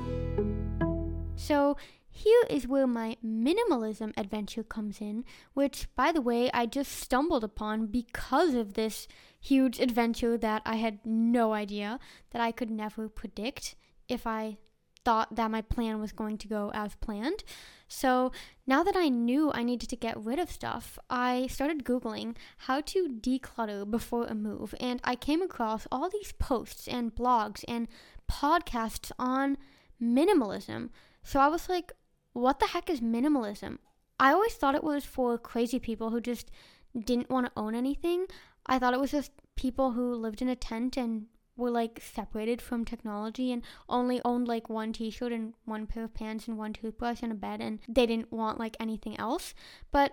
So, 1.34 1.76
here 2.20 2.42
is 2.50 2.68
where 2.68 2.86
my 2.86 3.16
minimalism 3.24 4.12
adventure 4.14 4.62
comes 4.62 5.00
in, 5.00 5.24
which, 5.54 5.88
by 5.96 6.12
the 6.12 6.20
way, 6.20 6.50
I 6.52 6.66
just 6.66 6.92
stumbled 6.92 7.42
upon 7.42 7.86
because 7.86 8.52
of 8.52 8.74
this 8.74 9.08
huge 9.40 9.80
adventure 9.80 10.36
that 10.36 10.60
I 10.66 10.76
had 10.76 10.98
no 11.04 11.54
idea 11.54 11.98
that 12.32 12.42
I 12.42 12.52
could 12.52 12.70
never 12.70 13.08
predict 13.08 13.74
if 14.06 14.26
I 14.26 14.58
thought 15.02 15.34
that 15.34 15.50
my 15.50 15.62
plan 15.62 15.98
was 15.98 16.12
going 16.12 16.36
to 16.36 16.46
go 16.46 16.70
as 16.74 16.94
planned. 16.96 17.42
So 17.88 18.32
now 18.66 18.82
that 18.82 18.96
I 18.96 19.08
knew 19.08 19.50
I 19.50 19.62
needed 19.62 19.88
to 19.88 19.96
get 19.96 20.22
rid 20.22 20.38
of 20.38 20.50
stuff, 20.50 20.98
I 21.08 21.46
started 21.46 21.84
Googling 21.84 22.36
how 22.58 22.82
to 22.82 23.08
declutter 23.08 23.90
before 23.90 24.26
a 24.26 24.34
move, 24.34 24.74
and 24.78 25.00
I 25.04 25.16
came 25.16 25.40
across 25.40 25.86
all 25.90 26.10
these 26.10 26.32
posts 26.32 26.86
and 26.86 27.14
blogs 27.14 27.64
and 27.66 27.88
podcasts 28.30 29.10
on 29.18 29.56
minimalism. 30.02 30.90
So 31.22 31.40
I 31.40 31.48
was 31.48 31.68
like, 31.68 31.92
what 32.32 32.60
the 32.60 32.68
heck 32.68 32.88
is 32.90 33.00
minimalism? 33.00 33.78
I 34.18 34.32
always 34.32 34.54
thought 34.54 34.74
it 34.74 34.84
was 34.84 35.04
for 35.04 35.38
crazy 35.38 35.78
people 35.78 36.10
who 36.10 36.20
just 36.20 36.50
didn't 36.98 37.30
want 37.30 37.46
to 37.46 37.52
own 37.56 37.74
anything. 37.74 38.26
I 38.66 38.78
thought 38.78 38.94
it 38.94 39.00
was 39.00 39.12
just 39.12 39.32
people 39.56 39.92
who 39.92 40.14
lived 40.14 40.42
in 40.42 40.48
a 40.48 40.56
tent 40.56 40.96
and 40.96 41.26
were 41.56 41.70
like 41.70 42.00
separated 42.02 42.60
from 42.62 42.84
technology 42.84 43.52
and 43.52 43.62
only 43.88 44.20
owned 44.24 44.48
like 44.48 44.68
one 44.68 44.92
t-shirt 44.92 45.32
and 45.32 45.54
one 45.64 45.86
pair 45.86 46.04
of 46.04 46.14
pants 46.14 46.48
and 46.48 46.56
one 46.56 46.72
toothbrush 46.72 47.22
and 47.22 47.32
a 47.32 47.34
bed 47.34 47.60
and 47.60 47.80
they 47.88 48.06
didn't 48.06 48.32
want 48.32 48.58
like 48.58 48.76
anything 48.80 49.18
else. 49.18 49.54
But 49.90 50.12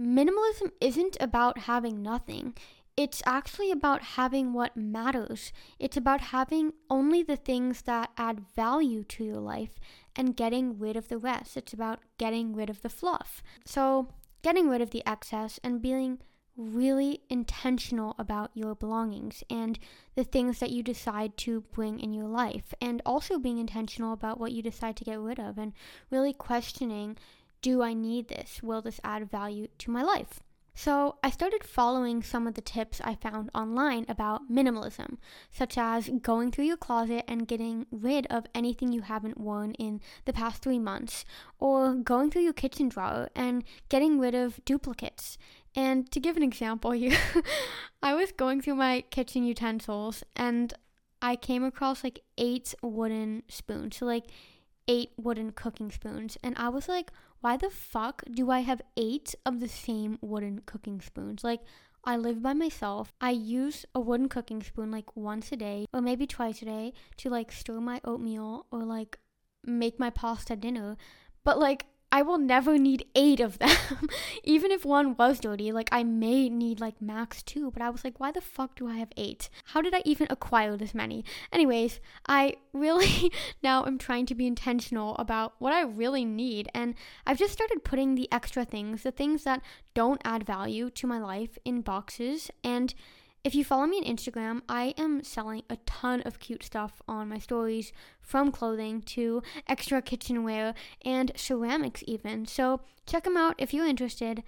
minimalism 0.00 0.70
isn't 0.80 1.16
about 1.20 1.58
having 1.58 2.02
nothing. 2.02 2.54
It's 2.98 3.22
actually 3.24 3.70
about 3.70 4.02
having 4.02 4.52
what 4.52 4.76
matters. 4.76 5.52
It's 5.78 5.96
about 5.96 6.20
having 6.20 6.72
only 6.90 7.22
the 7.22 7.36
things 7.36 7.82
that 7.82 8.10
add 8.18 8.40
value 8.56 9.04
to 9.04 9.22
your 9.22 9.38
life 9.38 9.78
and 10.16 10.36
getting 10.36 10.80
rid 10.80 10.96
of 10.96 11.06
the 11.06 11.16
rest. 11.16 11.56
It's 11.56 11.72
about 11.72 12.00
getting 12.18 12.56
rid 12.56 12.68
of 12.68 12.82
the 12.82 12.88
fluff. 12.88 13.40
So, 13.64 14.08
getting 14.42 14.68
rid 14.68 14.80
of 14.80 14.90
the 14.90 15.06
excess 15.06 15.60
and 15.62 15.80
being 15.80 16.18
really 16.56 17.20
intentional 17.30 18.16
about 18.18 18.50
your 18.54 18.74
belongings 18.74 19.44
and 19.48 19.78
the 20.16 20.24
things 20.24 20.58
that 20.58 20.72
you 20.72 20.82
decide 20.82 21.36
to 21.36 21.60
bring 21.70 22.00
in 22.00 22.12
your 22.12 22.26
life, 22.26 22.74
and 22.80 23.00
also 23.06 23.38
being 23.38 23.58
intentional 23.58 24.12
about 24.12 24.40
what 24.40 24.50
you 24.50 24.60
decide 24.60 24.96
to 24.96 25.04
get 25.04 25.20
rid 25.20 25.38
of, 25.38 25.56
and 25.56 25.72
really 26.10 26.32
questioning 26.32 27.16
do 27.62 27.80
I 27.80 27.94
need 27.94 28.26
this? 28.26 28.60
Will 28.60 28.82
this 28.82 29.00
add 29.04 29.30
value 29.30 29.68
to 29.78 29.92
my 29.92 30.02
life? 30.02 30.40
So, 30.78 31.16
I 31.24 31.30
started 31.30 31.64
following 31.64 32.22
some 32.22 32.46
of 32.46 32.54
the 32.54 32.60
tips 32.60 33.00
I 33.02 33.16
found 33.16 33.50
online 33.52 34.04
about 34.08 34.48
minimalism, 34.48 35.16
such 35.50 35.76
as 35.76 36.08
going 36.22 36.52
through 36.52 36.66
your 36.66 36.76
closet 36.76 37.24
and 37.26 37.48
getting 37.48 37.86
rid 37.90 38.28
of 38.28 38.46
anything 38.54 38.92
you 38.92 39.00
haven't 39.00 39.40
worn 39.40 39.72
in 39.72 40.00
the 40.24 40.32
past 40.32 40.62
three 40.62 40.78
months, 40.78 41.24
or 41.58 41.96
going 41.96 42.30
through 42.30 42.42
your 42.42 42.52
kitchen 42.52 42.88
drawer 42.88 43.28
and 43.34 43.64
getting 43.88 44.20
rid 44.20 44.36
of 44.36 44.64
duplicates, 44.64 45.36
and 45.74 46.08
to 46.12 46.20
give 46.20 46.36
an 46.36 46.44
example 46.44 46.92
here, 46.92 47.18
I 48.00 48.14
was 48.14 48.30
going 48.30 48.60
through 48.60 48.76
my 48.76 49.00
kitchen 49.10 49.42
utensils 49.42 50.22
and 50.36 50.72
I 51.20 51.34
came 51.34 51.64
across 51.64 52.04
like 52.04 52.20
eight 52.38 52.72
wooden 52.84 53.42
spoons. 53.48 53.96
So, 53.96 54.06
like, 54.06 54.26
eight 54.88 55.10
wooden 55.16 55.52
cooking 55.52 55.90
spoons. 55.92 56.38
And 56.42 56.54
I 56.56 56.70
was 56.70 56.88
like, 56.88 57.10
why 57.40 57.56
the 57.56 57.70
fuck 57.70 58.22
do 58.30 58.50
I 58.50 58.60
have 58.60 58.82
eight 58.96 59.34
of 59.46 59.60
the 59.60 59.68
same 59.68 60.18
wooden 60.20 60.60
cooking 60.60 61.00
spoons? 61.00 61.44
Like, 61.44 61.60
I 62.04 62.16
live 62.16 62.42
by 62.42 62.54
myself. 62.54 63.12
I 63.20 63.30
use 63.30 63.84
a 63.94 64.00
wooden 64.00 64.28
cooking 64.28 64.62
spoon 64.62 64.90
like 64.90 65.16
once 65.16 65.52
a 65.52 65.56
day 65.56 65.86
or 65.92 66.00
maybe 66.00 66.26
twice 66.26 66.62
a 66.62 66.64
day 66.64 66.92
to 67.18 67.30
like 67.30 67.52
stir 67.52 67.80
my 67.80 68.00
oatmeal 68.04 68.66
or 68.70 68.84
like 68.84 69.18
make 69.64 69.98
my 69.98 70.10
pasta 70.10 70.56
dinner. 70.56 70.96
But 71.44 71.58
like, 71.58 71.86
I 72.10 72.22
will 72.22 72.38
never 72.38 72.78
need 72.78 73.04
eight 73.14 73.38
of 73.38 73.58
them. 73.58 73.76
Even 74.44 74.70
if 74.70 74.84
one 74.84 75.14
was 75.16 75.40
dirty, 75.40 75.72
like 75.72 75.90
I 75.92 76.02
may 76.04 76.48
need 76.48 76.80
like 76.80 77.02
max 77.02 77.42
two, 77.42 77.70
but 77.70 77.82
I 77.82 77.90
was 77.90 78.02
like, 78.02 78.18
why 78.18 78.32
the 78.32 78.40
fuck 78.40 78.76
do 78.76 78.88
I 78.88 78.96
have 78.96 79.10
eight? 79.16 79.50
How 79.66 79.82
did 79.82 79.94
I 79.94 80.02
even 80.04 80.26
acquire 80.30 80.76
this 80.76 80.94
many? 80.94 81.24
Anyways, 81.52 82.00
I 82.26 82.56
really 82.72 83.30
now 83.62 83.84
am 83.84 83.98
trying 83.98 84.24
to 84.26 84.34
be 84.34 84.46
intentional 84.46 85.16
about 85.16 85.54
what 85.58 85.72
I 85.72 85.82
really 85.82 86.24
need, 86.24 86.68
and 86.74 86.94
I've 87.26 87.38
just 87.38 87.52
started 87.52 87.84
putting 87.84 88.14
the 88.14 88.30
extra 88.32 88.64
things, 88.64 89.02
the 89.02 89.12
things 89.12 89.44
that 89.44 89.62
don't 89.92 90.22
add 90.24 90.46
value 90.46 90.88
to 90.90 91.06
my 91.06 91.18
life, 91.18 91.58
in 91.64 91.82
boxes 91.82 92.50
and 92.64 92.94
If 93.44 93.54
you 93.54 93.64
follow 93.64 93.86
me 93.86 93.98
on 93.98 94.16
Instagram, 94.16 94.62
I 94.68 94.94
am 94.98 95.22
selling 95.22 95.62
a 95.70 95.76
ton 95.86 96.22
of 96.22 96.40
cute 96.40 96.64
stuff 96.64 97.00
on 97.06 97.28
my 97.28 97.38
stories 97.38 97.92
from 98.20 98.50
clothing 98.50 99.00
to 99.02 99.42
extra 99.66 100.02
kitchenware 100.02 100.74
and 101.04 101.32
ceramics, 101.36 102.02
even. 102.06 102.46
So 102.46 102.80
check 103.06 103.24
them 103.24 103.36
out 103.36 103.54
if 103.56 103.72
you're 103.72 103.86
interested. 103.86 104.42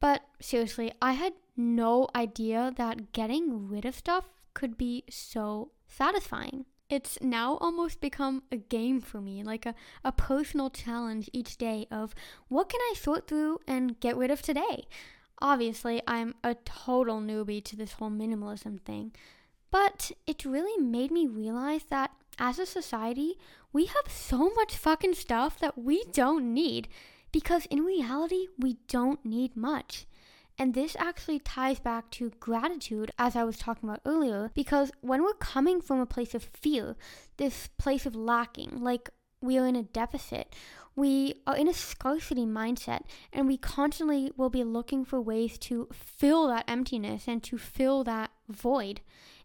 But 0.00 0.22
seriously, 0.40 0.90
I 1.02 1.12
had 1.12 1.34
no 1.56 2.08
idea 2.16 2.72
that 2.76 3.12
getting 3.12 3.68
rid 3.68 3.84
of 3.84 3.94
stuff 3.94 4.30
could 4.54 4.78
be 4.78 5.04
so 5.10 5.70
satisfying. 5.86 6.64
It's 6.88 7.18
now 7.20 7.58
almost 7.60 8.00
become 8.00 8.42
a 8.50 8.56
game 8.56 9.00
for 9.00 9.20
me, 9.20 9.44
like 9.44 9.66
a, 9.66 9.74
a 10.02 10.10
personal 10.10 10.70
challenge 10.70 11.30
each 11.32 11.56
day 11.56 11.86
of 11.90 12.14
what 12.48 12.68
can 12.70 12.80
I 12.80 12.94
sort 12.96 13.28
through 13.28 13.60
and 13.68 14.00
get 14.00 14.16
rid 14.16 14.30
of 14.30 14.42
today? 14.42 14.86
Obviously, 15.42 16.02
I'm 16.06 16.34
a 16.44 16.54
total 16.54 17.20
newbie 17.20 17.64
to 17.64 17.76
this 17.76 17.92
whole 17.92 18.10
minimalism 18.10 18.80
thing, 18.80 19.12
but 19.70 20.12
it 20.26 20.44
really 20.44 20.82
made 20.82 21.10
me 21.10 21.26
realize 21.26 21.84
that 21.90 22.10
as 22.38 22.58
a 22.58 22.66
society, 22.66 23.38
we 23.72 23.86
have 23.86 24.10
so 24.10 24.50
much 24.50 24.76
fucking 24.76 25.14
stuff 25.14 25.58
that 25.58 25.78
we 25.78 26.04
don't 26.12 26.52
need 26.52 26.88
because 27.32 27.66
in 27.66 27.84
reality, 27.84 28.48
we 28.58 28.78
don't 28.88 29.24
need 29.24 29.56
much. 29.56 30.06
And 30.58 30.74
this 30.74 30.94
actually 30.98 31.38
ties 31.38 31.78
back 31.78 32.10
to 32.12 32.32
gratitude, 32.38 33.12
as 33.18 33.34
I 33.34 33.44
was 33.44 33.56
talking 33.56 33.88
about 33.88 34.02
earlier, 34.04 34.50
because 34.54 34.90
when 35.00 35.22
we're 35.22 35.32
coming 35.34 35.80
from 35.80 36.00
a 36.00 36.06
place 36.06 36.34
of 36.34 36.50
fear, 36.52 36.96
this 37.38 37.68
place 37.78 38.04
of 38.04 38.14
lacking, 38.14 38.78
like 38.78 39.08
we 39.40 39.56
are 39.56 39.66
in 39.66 39.76
a 39.76 39.82
deficit, 39.82 40.54
we 40.96 41.34
are 41.46 41.56
in 41.56 41.68
a 41.68 41.74
scarcity 41.74 42.44
mindset 42.44 43.02
and 43.32 43.46
we 43.46 43.56
constantly 43.56 44.32
will 44.36 44.50
be 44.50 44.64
looking 44.64 45.04
for 45.04 45.20
ways 45.20 45.56
to 45.58 45.88
fill 45.92 46.48
that 46.48 46.64
emptiness 46.68 47.24
and 47.26 47.42
to 47.44 47.58
fill 47.58 48.04
that 48.04 48.30
void. 48.48 49.00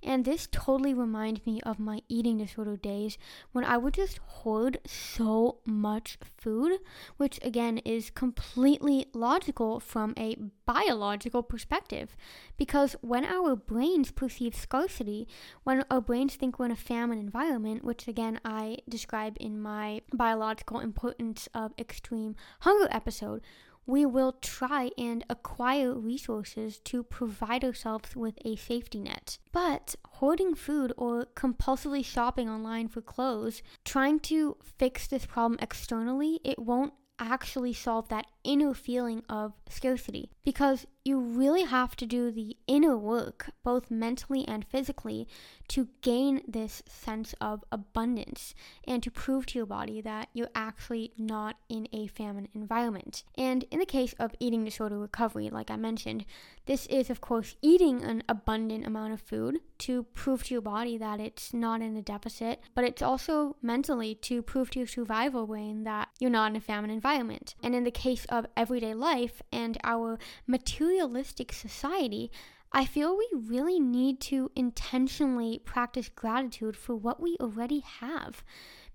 And 0.05 0.23
this 0.23 0.47
totally 0.51 0.93
reminds 0.93 1.43
me 1.47 1.59
of 1.61 1.79
my 1.79 2.01
eating 2.07 2.37
disorder 2.37 2.77
days 2.77 3.17
when 3.51 3.65
I 3.65 3.77
would 3.77 3.95
just 3.95 4.19
hoard 4.19 4.77
so 4.85 5.57
much 5.65 6.19
food, 6.37 6.79
which 7.17 7.39
again 7.41 7.79
is 7.79 8.11
completely 8.11 9.07
logical 9.13 9.79
from 9.79 10.13
a 10.15 10.37
biological 10.67 11.41
perspective. 11.41 12.15
Because 12.55 12.95
when 13.01 13.25
our 13.25 13.55
brains 13.55 14.11
perceive 14.11 14.55
scarcity, 14.55 15.27
when 15.63 15.83
our 15.89 16.01
brains 16.01 16.35
think 16.35 16.59
we're 16.59 16.65
in 16.65 16.71
a 16.71 16.75
famine 16.75 17.17
environment, 17.17 17.83
which 17.83 18.07
again 18.07 18.39
I 18.45 18.77
describe 18.87 19.37
in 19.39 19.59
my 19.59 20.01
biological 20.13 20.79
importance 20.79 21.49
of 21.55 21.73
extreme 21.79 22.35
hunger 22.59 22.87
episode, 22.91 23.41
we 23.85 24.05
will 24.05 24.33
try 24.41 24.91
and 24.97 25.23
acquire 25.29 25.93
resources 25.93 26.79
to 26.79 27.03
provide 27.03 27.63
ourselves 27.63 28.15
with 28.15 28.37
a 28.43 28.55
safety 28.55 28.99
net. 28.99 29.37
But 29.51 29.95
hoarding 30.05 30.55
food 30.55 30.93
or 30.97 31.27
compulsively 31.35 32.03
shopping 32.03 32.49
online 32.49 32.87
for 32.87 33.01
clothes, 33.01 33.61
trying 33.83 34.19
to 34.21 34.57
fix 34.77 35.07
this 35.07 35.25
problem 35.25 35.59
externally, 35.61 36.39
it 36.43 36.59
won't 36.59 36.93
actually 37.19 37.73
solve 37.73 38.09
that 38.09 38.27
inner 38.45 38.73
feeling 38.73 39.23
of 39.27 39.53
scarcity 39.69 40.29
because 40.43 40.85
you 41.03 41.19
really 41.19 41.63
have 41.63 41.95
to 41.95 42.05
do 42.07 42.31
the 42.31 42.57
inner 42.65 42.97
work, 42.97 43.51
both 43.63 43.91
mentally 43.91 44.47
and 44.47 44.65
physically, 44.65 45.27
to 45.67 45.87
gain 46.01 46.41
this 46.47 46.81
sense 46.87 47.35
of 47.39 47.63
abundance 47.71 48.55
and 48.87 49.03
to 49.03 49.11
prove 49.11 49.45
to 49.45 49.59
your 49.59 49.67
body 49.67 50.01
that 50.01 50.29
you're 50.33 50.49
actually 50.55 51.11
not 51.15 51.57
in 51.69 51.87
a 51.93 52.07
famine 52.07 52.47
environment. 52.55 53.23
And 53.37 53.65
in 53.69 53.79
the 53.79 53.85
case 53.85 54.15
of 54.17 54.33
eating 54.39 54.65
disorder 54.65 54.97
recovery, 54.97 55.49
like 55.49 55.69
I 55.69 55.75
mentioned, 55.75 56.25
this 56.65 56.87
is, 56.87 57.11
of 57.11 57.21
course, 57.21 57.55
eating 57.61 58.03
an 58.03 58.23
abundant 58.27 58.87
amount 58.87 59.13
of 59.13 59.21
food 59.21 59.59
to 59.79 60.03
prove 60.15 60.43
to 60.45 60.55
your 60.55 60.61
body 60.61 60.97
that 60.97 61.19
it's 61.19 61.53
not 61.53 61.81
in 61.81 61.95
a 61.95 62.01
deficit, 62.01 62.61
but 62.73 62.83
it's 62.83 63.03
also 63.03 63.57
mentally 63.61 64.15
to 64.15 64.41
prove 64.41 64.71
to 64.71 64.79
your 64.79 64.87
survival 64.87 65.45
brain 65.45 65.83
that 65.83 66.09
you're 66.19 66.31
not 66.31 66.49
in 66.49 66.57
a 66.57 66.61
famine 66.61 66.89
environment. 66.89 67.53
And 67.61 67.75
in 67.75 67.83
the 67.83 67.91
case 67.91 68.25
of 68.35 68.47
everyday 68.55 68.93
life 68.93 69.41
and 69.51 69.77
our 69.83 70.19
materialistic 70.45 71.51
society, 71.51 72.31
I 72.71 72.85
feel 72.85 73.15
we 73.15 73.29
really 73.33 73.79
need 73.79 74.19
to 74.21 74.51
intentionally 74.55 75.59
practice 75.63 76.09
gratitude 76.09 76.75
for 76.75 76.95
what 76.95 77.21
we 77.21 77.37
already 77.39 77.79
have. 77.79 78.43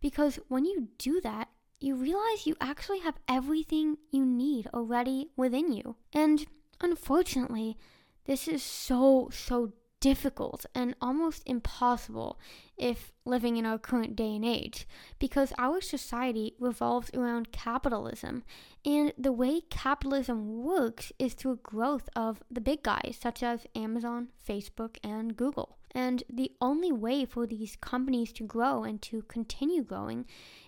Because 0.01 0.39
when 0.49 0.65
you 0.65 0.89
do 0.99 1.21
that, 1.23 1.49
you 1.81 1.95
realize 1.95 2.47
you 2.47 2.57
actually 2.61 3.01
have 3.01 3.19
everything 3.27 3.97
you 4.11 4.27
need 4.27 4.69
already 4.75 5.31
within 5.37 5.73
you. 5.73 5.97
And 6.13 6.47
unfortunately, 6.81 7.79
this 8.27 8.47
is 8.47 8.63
so, 8.63 9.31
so 9.33 9.73
difficult 10.01 10.65
and 10.75 10.95
almost 11.01 11.43
impossible 11.47 12.39
if 12.77 13.13
living 13.27 13.59
in 13.59 13.67
our 13.67 13.79
current 13.79 14.17
day 14.17 14.35
and 14.35 14.45
age 14.45 14.87
because 15.19 15.53
our 15.59 15.81
society 15.81 16.55
revolves 16.59 17.11
around 17.13 17.53
capitalism 17.53 18.43
and 18.85 19.13
the 19.19 19.33
way 19.33 19.61
capitalism 19.69 20.63
works 20.63 21.13
is 21.19 21.35
through 21.35 21.61
growth 21.63 22.09
of 22.17 22.43
the 22.51 22.61
big 22.61 22.83
guys 22.83 23.19
such 23.21 23.43
as 23.43 23.67
Amazon, 23.75 24.29
Facebook 24.49 24.97
and 25.05 25.37
Google. 25.37 25.77
And 25.93 26.23
the 26.31 26.53
only 26.61 26.93
way 26.93 27.25
for 27.25 27.47
these 27.47 27.77
companies 27.77 28.33
to 28.35 28.45
grow 28.45 28.85
and 28.85 29.03
to 29.03 29.23
continue 29.23 29.83
growing 29.83 30.25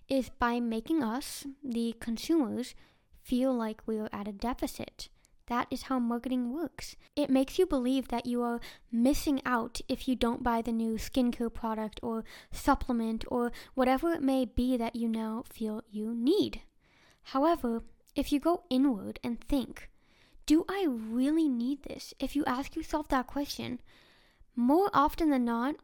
is 0.08 0.28
by 0.28 0.60
making 0.60 1.02
us, 1.02 1.46
the 1.62 1.94
consumers, 2.00 2.74
feel 3.22 3.54
like 3.54 3.80
we're 3.86 4.08
at 4.12 4.28
a 4.28 4.32
deficit. 4.32 5.08
That 5.46 5.66
is 5.70 5.82
how 5.82 5.98
marketing 5.98 6.52
works. 6.52 6.96
It 7.16 7.30
makes 7.30 7.58
you 7.58 7.66
believe 7.66 8.08
that 8.08 8.26
you 8.26 8.42
are 8.42 8.60
missing 8.90 9.42
out 9.44 9.80
if 9.88 10.06
you 10.06 10.14
don't 10.14 10.42
buy 10.42 10.62
the 10.62 10.72
new 10.72 10.94
skincare 10.94 11.52
product 11.52 12.00
or 12.02 12.24
supplement 12.50 13.24
or 13.28 13.52
whatever 13.74 14.12
it 14.12 14.22
may 14.22 14.44
be 14.44 14.76
that 14.76 14.96
you 14.96 15.08
now 15.08 15.44
feel 15.50 15.82
you 15.90 16.14
need. 16.14 16.62
However, 17.24 17.82
if 18.14 18.32
you 18.32 18.40
go 18.40 18.64
inward 18.70 19.18
and 19.24 19.40
think, 19.40 19.90
do 20.46 20.64
I 20.68 20.86
really 20.88 21.48
need 21.48 21.84
this? 21.84 22.14
If 22.18 22.36
you 22.36 22.44
ask 22.46 22.76
yourself 22.76 23.08
that 23.08 23.26
question, 23.26 23.80
more 24.54 24.90
often 24.92 25.30
than 25.30 25.44
not, 25.44 25.76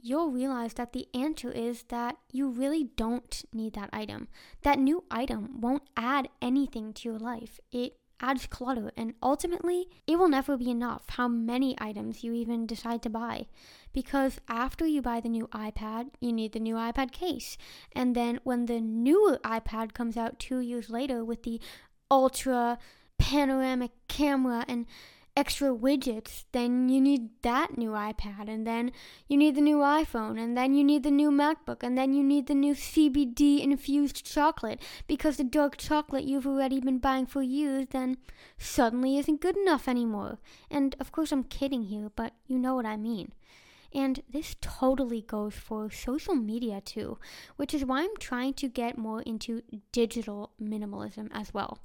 you'll 0.00 0.30
realize 0.30 0.74
that 0.74 0.92
the 0.92 1.08
answer 1.14 1.50
is 1.50 1.84
that 1.84 2.16
you 2.30 2.48
really 2.48 2.84
don't 2.96 3.44
need 3.52 3.74
that 3.74 3.90
item. 3.92 4.28
That 4.62 4.78
new 4.78 5.04
item 5.10 5.60
won't 5.60 5.82
add 5.96 6.28
anything 6.40 6.92
to 6.94 7.08
your 7.08 7.18
life. 7.18 7.58
It 7.72 7.96
adds 8.20 8.46
clutter, 8.46 8.92
and 8.96 9.14
ultimately, 9.22 9.88
it 10.06 10.18
will 10.18 10.28
never 10.28 10.56
be 10.56 10.70
enough 10.70 11.04
how 11.10 11.28
many 11.28 11.76
items 11.78 12.24
you 12.24 12.32
even 12.32 12.66
decide 12.66 13.02
to 13.02 13.10
buy. 13.10 13.46
Because 13.92 14.40
after 14.48 14.86
you 14.86 15.02
buy 15.02 15.20
the 15.20 15.28
new 15.28 15.48
iPad, 15.48 16.10
you 16.20 16.32
need 16.32 16.52
the 16.52 16.60
new 16.60 16.74
iPad 16.74 17.12
case. 17.12 17.56
And 17.92 18.14
then 18.14 18.40
when 18.44 18.66
the 18.66 18.80
newer 18.80 19.38
iPad 19.44 19.94
comes 19.94 20.16
out 20.16 20.38
two 20.38 20.60
years 20.60 20.90
later 20.90 21.24
with 21.24 21.42
the 21.42 21.60
ultra 22.10 22.78
panoramic 23.18 23.92
camera 24.08 24.64
and 24.68 24.86
extra 25.36 25.68
widgets, 25.68 26.44
then 26.52 26.88
you 26.88 27.00
need 27.00 27.28
that 27.42 27.76
new 27.76 27.90
iPad, 27.90 28.48
and 28.48 28.66
then 28.66 28.90
you 29.28 29.36
need 29.36 29.54
the 29.54 29.60
new 29.60 29.78
iPhone, 29.78 30.40
and 30.40 30.56
then 30.56 30.74
you 30.74 30.82
need 30.82 31.02
the 31.02 31.10
new 31.10 31.30
MacBook, 31.30 31.82
and 31.82 31.96
then 31.96 32.14
you 32.14 32.24
need 32.24 32.46
the 32.46 32.54
new 32.54 32.74
CBD 32.74 33.62
infused 33.62 34.24
chocolate 34.24 34.80
because 35.06 35.36
the 35.36 35.44
dark 35.44 35.76
chocolate 35.76 36.24
you've 36.24 36.46
already 36.46 36.80
been 36.80 36.98
buying 36.98 37.26
for 37.26 37.42
years 37.42 37.86
then 37.90 38.16
suddenly 38.56 39.18
isn't 39.18 39.40
good 39.40 39.56
enough 39.56 39.86
anymore. 39.86 40.38
And 40.70 40.96
of 40.98 41.12
course, 41.12 41.32
I'm 41.32 41.44
kidding 41.44 41.84
here, 41.84 42.10
but 42.16 42.32
you 42.46 42.58
know 42.58 42.74
what 42.74 42.86
I 42.86 42.96
mean. 42.96 43.32
And 43.92 44.20
this 44.28 44.56
totally 44.60 45.22
goes 45.22 45.54
for 45.54 45.90
social 45.90 46.34
media 46.34 46.80
too, 46.80 47.18
which 47.56 47.72
is 47.72 47.84
why 47.84 48.02
I'm 48.02 48.16
trying 48.18 48.54
to 48.54 48.68
get 48.68 48.98
more 48.98 49.22
into 49.22 49.62
digital 49.92 50.50
minimalism 50.60 51.28
as 51.32 51.54
well. 51.54 51.78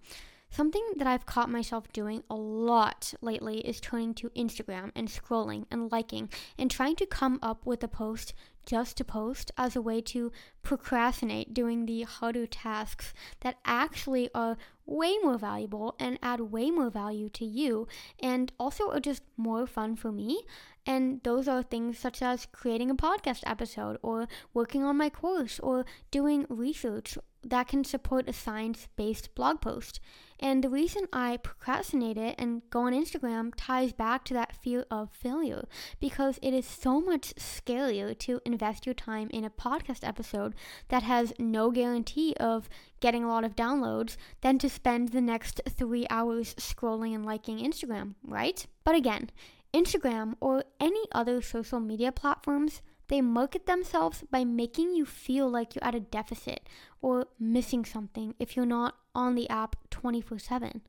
Something 0.54 0.86
that 0.98 1.08
I've 1.08 1.26
caught 1.26 1.50
myself 1.50 1.94
doing 1.94 2.24
a 2.30 2.36
lot 2.36 3.14
lately 3.22 3.60
is 3.60 3.80
turning 3.80 4.14
to 4.16 4.30
Instagram 4.32 4.92
and 4.94 5.08
scrolling 5.08 5.66
and 5.72 5.90
liking 5.90 6.30
and 6.58 6.70
trying 6.70 6.98
to 6.98 7.06
come 7.06 7.40
up 7.42 7.66
with 7.66 7.82
a 7.86 7.88
post 7.88 8.34
just 8.66 8.98
to 8.98 9.06
post 9.06 9.50
as 9.58 9.78
a 9.78 9.82
way 9.82 10.02
to 10.02 10.30
procrastinate 10.62 11.54
doing 11.54 11.86
the 11.86 12.02
harder 12.02 12.46
tasks 12.46 13.14
that 13.40 13.60
actually 13.64 14.30
are 14.36 14.58
way 14.86 15.18
more 15.24 15.38
valuable 15.38 15.96
and 15.98 16.20
add 16.22 16.42
way 16.42 16.70
more 16.70 16.90
value 16.90 17.30
to 17.30 17.46
you 17.46 17.88
and 18.22 18.52
also 18.60 18.92
are 18.92 19.00
just 19.00 19.24
more 19.38 19.66
fun 19.66 19.96
for 19.96 20.12
me. 20.12 20.44
And 20.86 21.22
those 21.24 21.48
are 21.48 21.64
things 21.64 21.98
such 21.98 22.22
as 22.22 22.46
creating 22.52 22.90
a 22.90 22.96
podcast 22.96 23.44
episode 23.46 23.98
or 24.02 24.28
working 24.54 24.84
on 24.84 24.98
my 24.98 25.10
course 25.10 25.62
or 25.62 25.86
doing 26.12 26.46
research 26.50 27.18
that 27.44 27.68
can 27.68 27.84
support 27.84 28.30
a 28.30 28.34
science 28.34 28.88
based 28.96 29.34
blog 29.36 29.62
post. 29.62 30.00
And 30.40 30.64
the 30.64 30.70
reason 30.70 31.04
I 31.14 31.38
procrastinate 31.38 32.18
it 32.18 32.36
and 32.40 32.64
go 32.72 32.82
on 32.82 32.94
Instagram 32.94 33.52
ties 33.56 33.94
back 33.94 34.26
to 34.26 34.34
that 34.34 34.56
fear 34.56 34.86
of 34.90 35.12
failure 35.12 35.68
because 36.00 36.40
it 36.42 36.54
is 36.54 36.66
so 36.66 37.00
much 37.00 37.36
scarier 37.36 38.18
to 38.20 38.42
invest 38.44 38.88
your 38.88 38.96
time 38.96 39.30
in 39.32 39.44
a 39.44 39.52
podcast 39.52 40.08
episode 40.08 40.56
that 40.90 41.04
has 41.04 41.34
no 41.38 41.70
guarantee 41.70 42.36
of 42.40 42.70
getting 43.00 43.24
a 43.24 43.28
lot 43.28 43.44
of 43.44 43.56
downloads 43.56 44.18
than 44.42 44.58
to 44.58 44.70
spend 44.70 45.10
the 45.10 45.22
next 45.22 45.62
three 45.70 46.08
hours 46.10 46.56
scrolling 46.56 47.14
and 47.14 47.26
liking 47.26 47.60
Instagram, 47.60 48.16
right? 48.24 48.66
But 48.84 48.96
again, 48.96 49.30
Instagram 49.74 50.36
or 50.40 50.64
any 50.80 51.04
other 51.12 51.42
social 51.42 51.80
media 51.80 52.12
platforms, 52.12 52.82
they 53.12 53.20
market 53.20 53.66
themselves 53.66 54.24
by 54.32 54.46
making 54.46 54.96
you 54.96 55.06
feel 55.06 55.50
like 55.50 55.76
you're 55.76 55.84
at 55.84 55.94
a 55.94 56.00
deficit 56.00 56.62
or 57.02 57.28
missing 57.38 57.84
something 57.84 58.34
if 58.40 58.56
you're 58.56 58.66
not 58.66 58.96
on 59.14 59.36
the 59.36 59.50
app 59.50 59.76
24 59.90 60.40
7. 60.40 60.82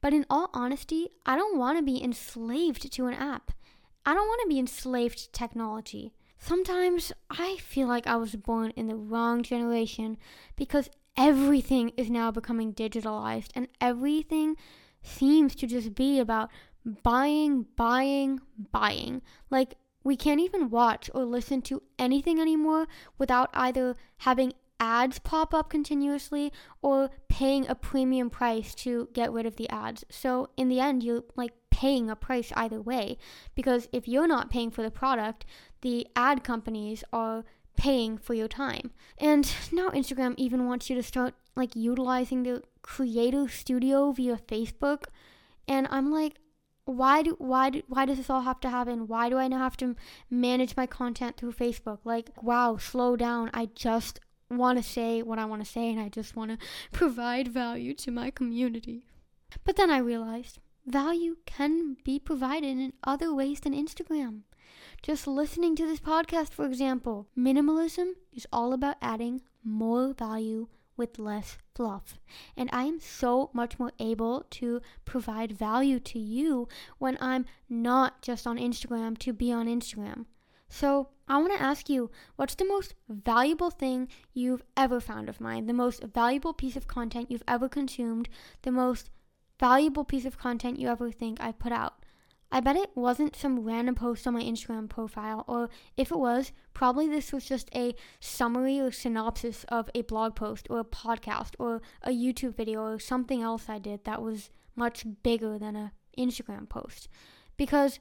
But 0.00 0.14
in 0.14 0.24
all 0.30 0.48
honesty, 0.54 1.08
I 1.26 1.34
don't 1.34 1.58
want 1.58 1.76
to 1.76 1.82
be 1.82 2.00
enslaved 2.00 2.92
to 2.92 3.06
an 3.06 3.14
app. 3.14 3.50
I 4.04 4.14
don't 4.14 4.28
want 4.28 4.42
to 4.42 4.48
be 4.48 4.60
enslaved 4.60 5.18
to 5.18 5.32
technology. 5.32 6.12
Sometimes 6.38 7.12
I 7.30 7.56
feel 7.56 7.88
like 7.88 8.06
I 8.06 8.14
was 8.14 8.36
born 8.36 8.72
in 8.76 8.86
the 8.86 8.94
wrong 8.94 9.42
generation 9.42 10.18
because 10.54 10.88
everything 11.16 11.90
is 11.96 12.08
now 12.08 12.30
becoming 12.30 12.74
digitalized 12.74 13.48
and 13.56 13.66
everything 13.80 14.54
seems 15.02 15.56
to 15.56 15.66
just 15.66 15.96
be 15.96 16.20
about 16.20 16.48
buying, 17.02 17.66
buying, 17.74 18.40
buying. 18.70 19.22
Like, 19.50 19.74
we 20.06 20.16
can't 20.16 20.40
even 20.40 20.70
watch 20.70 21.10
or 21.14 21.24
listen 21.24 21.60
to 21.60 21.82
anything 21.98 22.38
anymore 22.40 22.86
without 23.18 23.50
either 23.52 23.96
having 24.18 24.52
ads 24.78 25.18
pop 25.18 25.52
up 25.52 25.68
continuously 25.68 26.52
or 26.80 27.10
paying 27.28 27.66
a 27.66 27.74
premium 27.74 28.30
price 28.30 28.72
to 28.72 29.08
get 29.12 29.32
rid 29.32 29.46
of 29.46 29.56
the 29.56 29.68
ads. 29.68 30.04
So, 30.08 30.50
in 30.56 30.68
the 30.68 30.78
end, 30.78 31.02
you're 31.02 31.24
like 31.34 31.54
paying 31.70 32.08
a 32.08 32.14
price 32.14 32.52
either 32.54 32.80
way 32.80 33.18
because 33.56 33.88
if 33.92 34.06
you're 34.06 34.28
not 34.28 34.48
paying 34.48 34.70
for 34.70 34.82
the 34.82 34.92
product, 34.92 35.44
the 35.80 36.06
ad 36.14 36.44
companies 36.44 37.02
are 37.12 37.44
paying 37.76 38.16
for 38.16 38.32
your 38.32 38.48
time. 38.48 38.92
And 39.18 39.52
now 39.72 39.90
Instagram 39.90 40.34
even 40.36 40.66
wants 40.66 40.88
you 40.88 40.94
to 40.94 41.02
start 41.02 41.34
like 41.56 41.74
utilizing 41.74 42.44
the 42.44 42.62
creator 42.80 43.48
studio 43.48 44.12
via 44.12 44.36
Facebook. 44.36 45.06
And 45.66 45.88
I'm 45.90 46.12
like, 46.12 46.36
why 46.86 47.22
do 47.22 47.34
why 47.38 47.70
do, 47.70 47.82
why 47.88 48.06
does 48.06 48.16
this 48.16 48.30
all 48.30 48.42
have 48.42 48.60
to 48.60 48.70
happen? 48.70 49.08
Why 49.08 49.28
do 49.28 49.36
I 49.36 49.48
now 49.48 49.58
have 49.58 49.76
to 49.78 49.96
manage 50.30 50.76
my 50.76 50.86
content 50.86 51.36
through 51.36 51.52
Facebook? 51.52 51.98
Like, 52.04 52.30
wow, 52.40 52.76
slow 52.76 53.16
down. 53.16 53.50
I 53.52 53.68
just 53.74 54.20
want 54.48 54.78
to 54.78 54.82
say 54.82 55.20
what 55.20 55.40
I 55.40 55.44
want 55.44 55.64
to 55.64 55.70
say 55.70 55.90
and 55.90 56.00
I 56.00 56.08
just 56.08 56.36
want 56.36 56.52
to 56.52 56.58
provide 56.92 57.48
value 57.48 57.92
to 57.94 58.10
my 58.12 58.30
community. 58.30 59.04
But 59.64 59.76
then 59.76 59.90
I 59.90 59.98
realized 59.98 60.58
value 60.86 61.38
can 61.44 61.96
be 62.04 62.20
provided 62.20 62.78
in 62.78 62.92
other 63.02 63.34
ways 63.34 63.60
than 63.60 63.74
Instagram. 63.74 64.42
Just 65.02 65.26
listening 65.26 65.74
to 65.76 65.86
this 65.86 66.00
podcast, 66.00 66.50
for 66.50 66.66
example, 66.66 67.26
minimalism 67.36 68.12
is 68.32 68.46
all 68.52 68.72
about 68.72 68.96
adding 69.02 69.42
more 69.64 70.12
value 70.12 70.68
with 70.96 71.18
less 71.18 71.58
fluff. 71.74 72.18
And 72.56 72.70
I 72.72 72.84
am 72.84 73.00
so 73.00 73.50
much 73.52 73.78
more 73.78 73.92
able 73.98 74.46
to 74.50 74.80
provide 75.04 75.52
value 75.52 76.00
to 76.00 76.18
you 76.18 76.68
when 76.98 77.18
I'm 77.20 77.46
not 77.68 78.22
just 78.22 78.46
on 78.46 78.58
Instagram 78.58 79.18
to 79.18 79.32
be 79.32 79.52
on 79.52 79.66
Instagram. 79.66 80.26
So, 80.68 81.10
I 81.28 81.38
want 81.38 81.52
to 81.56 81.62
ask 81.62 81.88
you 81.88 82.10
what's 82.36 82.54
the 82.54 82.64
most 82.64 82.94
valuable 83.08 83.70
thing 83.70 84.08
you've 84.32 84.62
ever 84.76 85.00
found 85.00 85.28
of 85.28 85.40
mine? 85.40 85.66
The 85.66 85.72
most 85.72 86.02
valuable 86.02 86.52
piece 86.52 86.76
of 86.76 86.86
content 86.86 87.30
you've 87.30 87.42
ever 87.48 87.68
consumed? 87.68 88.28
The 88.62 88.72
most 88.72 89.10
valuable 89.58 90.04
piece 90.04 90.24
of 90.24 90.38
content 90.38 90.78
you 90.78 90.88
ever 90.88 91.10
think 91.10 91.40
I've 91.40 91.58
put 91.58 91.72
out? 91.72 92.04
I 92.56 92.60
bet 92.60 92.76
it 92.76 92.88
wasn't 92.94 93.36
some 93.36 93.66
random 93.66 93.96
post 93.96 94.26
on 94.26 94.32
my 94.32 94.40
Instagram 94.40 94.88
profile, 94.88 95.44
or 95.46 95.68
if 95.98 96.10
it 96.10 96.16
was, 96.16 96.52
probably 96.72 97.06
this 97.06 97.30
was 97.30 97.44
just 97.44 97.68
a 97.74 97.94
summary 98.18 98.80
or 98.80 98.90
synopsis 98.90 99.66
of 99.68 99.90
a 99.94 100.00
blog 100.00 100.34
post 100.36 100.66
or 100.70 100.80
a 100.80 100.84
podcast 100.84 101.50
or 101.58 101.82
a 102.02 102.08
YouTube 102.08 102.56
video 102.56 102.80
or 102.80 102.98
something 102.98 103.42
else 103.42 103.68
I 103.68 103.78
did 103.78 104.04
that 104.04 104.22
was 104.22 104.48
much 104.74 105.04
bigger 105.22 105.58
than 105.58 105.76
a 105.76 105.92
Instagram 106.16 106.66
post. 106.66 107.08
Because 107.58 107.98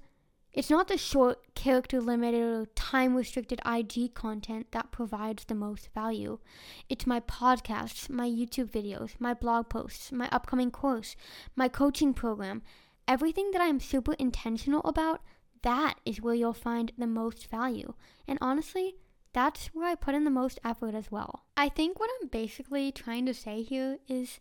it's 0.54 0.70
not 0.70 0.88
the 0.88 0.98
short, 0.98 1.54
character 1.54 2.00
limited, 2.00 2.42
or 2.42 2.66
time 2.76 3.14
restricted 3.14 3.60
IG 3.66 4.14
content 4.14 4.68
that 4.72 4.90
provides 4.90 5.44
the 5.44 5.54
most 5.54 5.90
value. 5.94 6.40
It's 6.88 7.06
my 7.06 7.20
podcasts, 7.20 8.10
my 8.10 8.30
YouTube 8.30 8.72
videos, 8.72 9.16
my 9.20 9.34
blog 9.34 9.68
posts, 9.68 10.14
my 10.14 10.30
upcoming 10.32 10.72
course, 10.72 11.18
my 11.58 11.68
coaching 11.68 12.14
program, 12.14 12.62
everything 13.08 13.52
that 13.52 13.62
I'm 13.62 13.80
super 13.80 14.14
intentional 14.14 14.82
about, 14.84 15.22
that 15.62 15.96
is 16.06 16.22
where 16.22 16.36
you'll 16.36 16.54
find 16.54 16.92
the 16.98 17.08
most 17.08 17.50
value. 17.50 17.94
And 18.28 18.38
honestly, 18.42 18.96
that's 19.34 19.68
where 19.68 19.88
I 19.88 19.96
put 19.96 20.16
in 20.16 20.24
the 20.24 20.30
most 20.30 20.60
effort 20.64 20.96
as 20.96 21.12
well. 21.12 21.44
I 21.58 21.70
think 21.70 22.00
what 22.00 22.10
I'm 22.22 22.30
basically 22.30 22.92
trying 22.92 23.26
to 23.26 23.34
say 23.34 23.64
here 23.64 23.98
is 24.08 24.40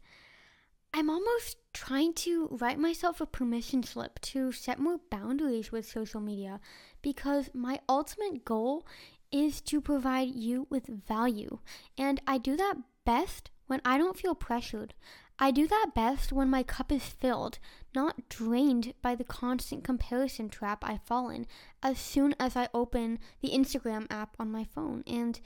I'm 0.92 1.10
almost 1.10 1.56
trying 1.72 2.14
to 2.14 2.48
write 2.60 2.78
myself 2.78 3.20
a 3.20 3.26
permission 3.26 3.82
slip 3.82 4.20
to 4.20 4.52
set 4.52 4.78
more 4.78 5.00
boundaries 5.10 5.72
with 5.72 5.88
social 5.88 6.20
media 6.20 6.60
because 7.02 7.50
my 7.52 7.80
ultimate 7.88 8.44
goal 8.44 8.86
is 9.32 9.60
to 9.62 9.80
provide 9.80 10.28
you 10.28 10.68
with 10.70 10.86
value. 10.86 11.58
And 11.98 12.20
I 12.28 12.38
do 12.38 12.56
that 12.56 12.76
best 13.04 13.50
when 13.66 13.80
I 13.84 13.98
don't 13.98 14.16
feel 14.16 14.36
pressured. 14.36 14.94
I 15.36 15.50
do 15.50 15.66
that 15.66 15.90
best 15.94 16.32
when 16.32 16.48
my 16.48 16.62
cup 16.62 16.92
is 16.92 17.02
filled, 17.02 17.58
not 17.92 18.28
drained 18.28 18.94
by 19.02 19.16
the 19.16 19.24
constant 19.24 19.82
comparison 19.82 20.48
trap 20.48 20.84
I 20.84 20.98
fall 20.98 21.28
in 21.28 21.46
as 21.82 21.98
soon 21.98 22.36
as 22.38 22.54
I 22.54 22.68
open 22.72 23.18
the 23.40 23.50
Instagram 23.50 24.06
app 24.10 24.36
on 24.38 24.52
my 24.52 24.62
phone. 24.62 25.02
And 25.08 25.40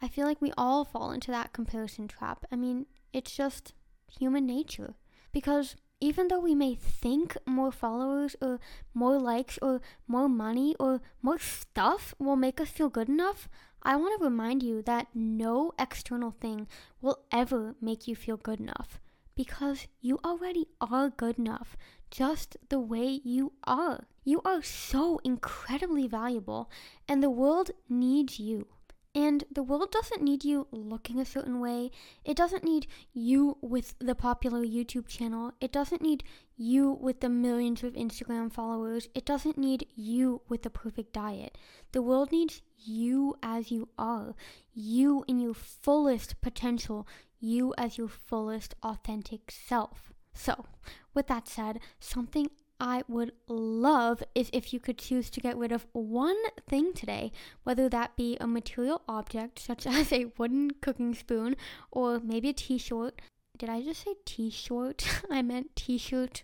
I 0.00 0.08
feel 0.08 0.26
like 0.26 0.40
we 0.40 0.52
all 0.56 0.86
fall 0.86 1.10
into 1.10 1.30
that 1.32 1.52
comparison 1.52 2.08
trap. 2.08 2.46
I 2.50 2.56
mean, 2.56 2.86
it's 3.12 3.36
just 3.36 3.74
human 4.18 4.46
nature. 4.46 4.94
Because 5.32 5.76
even 6.00 6.28
though 6.28 6.40
we 6.40 6.54
may 6.54 6.74
think 6.74 7.36
more 7.46 7.70
followers 7.72 8.36
or 8.40 8.58
more 8.94 9.18
likes 9.18 9.58
or 9.60 9.82
more 10.06 10.30
money 10.30 10.74
or 10.80 11.02
more 11.20 11.38
stuff 11.38 12.14
will 12.18 12.36
make 12.36 12.58
us 12.58 12.70
feel 12.70 12.88
good 12.88 13.08
enough, 13.10 13.50
I 13.82 13.96
want 13.96 14.18
to 14.18 14.24
remind 14.24 14.62
you 14.62 14.80
that 14.82 15.08
no 15.14 15.72
external 15.78 16.30
thing 16.30 16.68
will 17.02 17.18
ever 17.30 17.74
make 17.82 18.08
you 18.08 18.16
feel 18.16 18.38
good 18.38 18.60
enough 18.60 18.98
because 19.36 19.86
you 20.00 20.18
already 20.24 20.66
are 20.80 21.10
good 21.10 21.38
enough 21.38 21.76
just 22.10 22.56
the 22.68 22.80
way 22.80 23.20
you 23.22 23.52
are. 23.64 24.06
You 24.24 24.40
are 24.44 24.62
so 24.62 25.20
incredibly 25.24 26.06
valuable, 26.08 26.70
and 27.08 27.22
the 27.22 27.30
world 27.30 27.70
needs 27.88 28.40
you. 28.40 28.66
And 29.14 29.44
the 29.50 29.62
world 29.62 29.90
doesn't 29.90 30.22
need 30.22 30.44
you 30.44 30.66
looking 30.70 31.18
a 31.18 31.24
certain 31.24 31.58
way. 31.58 31.90
It 32.22 32.36
doesn't 32.36 32.64
need 32.64 32.86
you 33.14 33.56
with 33.62 33.94
the 33.98 34.14
popular 34.14 34.60
YouTube 34.60 35.08
channel. 35.08 35.52
It 35.58 35.72
doesn't 35.72 36.02
need 36.02 36.22
you 36.54 36.90
with 37.00 37.20
the 37.20 37.30
millions 37.30 37.82
of 37.82 37.94
Instagram 37.94 38.52
followers. 38.52 39.08
It 39.14 39.24
doesn't 39.24 39.56
need 39.56 39.86
you 39.94 40.42
with 40.50 40.64
the 40.64 40.70
perfect 40.70 41.14
diet. 41.14 41.56
The 41.92 42.02
world 42.02 42.30
needs 42.30 42.60
you 42.76 43.36
as 43.42 43.70
you 43.70 43.88
are, 43.98 44.34
you 44.74 45.24
in 45.26 45.40
your 45.40 45.54
fullest 45.54 46.38
potential, 46.42 47.08
you 47.40 47.74
as 47.78 47.98
your 47.98 48.08
fullest 48.08 48.74
authentic 48.82 49.50
self. 49.50 50.12
So, 50.34 50.66
with 51.14 51.26
that 51.28 51.48
said, 51.48 51.80
something 51.98 52.50
I 52.78 53.04
would 53.08 53.32
love 53.48 54.22
is 54.34 54.50
if 54.52 54.72
you 54.72 54.80
could 54.80 54.98
choose 54.98 55.30
to 55.30 55.40
get 55.40 55.56
rid 55.56 55.72
of 55.72 55.86
one 55.92 56.36
thing 56.68 56.92
today, 56.92 57.32
whether 57.62 57.88
that 57.88 58.16
be 58.16 58.36
a 58.38 58.46
material 58.46 59.02
object 59.08 59.58
such 59.58 59.86
as 59.86 60.12
a 60.12 60.26
wooden 60.36 60.72
cooking 60.82 61.14
spoon 61.14 61.56
or 61.90 62.20
maybe 62.20 62.50
a 62.50 62.52
t 62.52 62.78
shirt. 62.78 63.20
Did 63.56 63.70
I 63.70 63.80
just 63.80 64.04
say 64.04 64.14
t 64.24 64.50
shirt? 64.50 65.22
I 65.30 65.42
meant 65.42 65.74
t 65.74 65.96
shirt. 65.96 66.42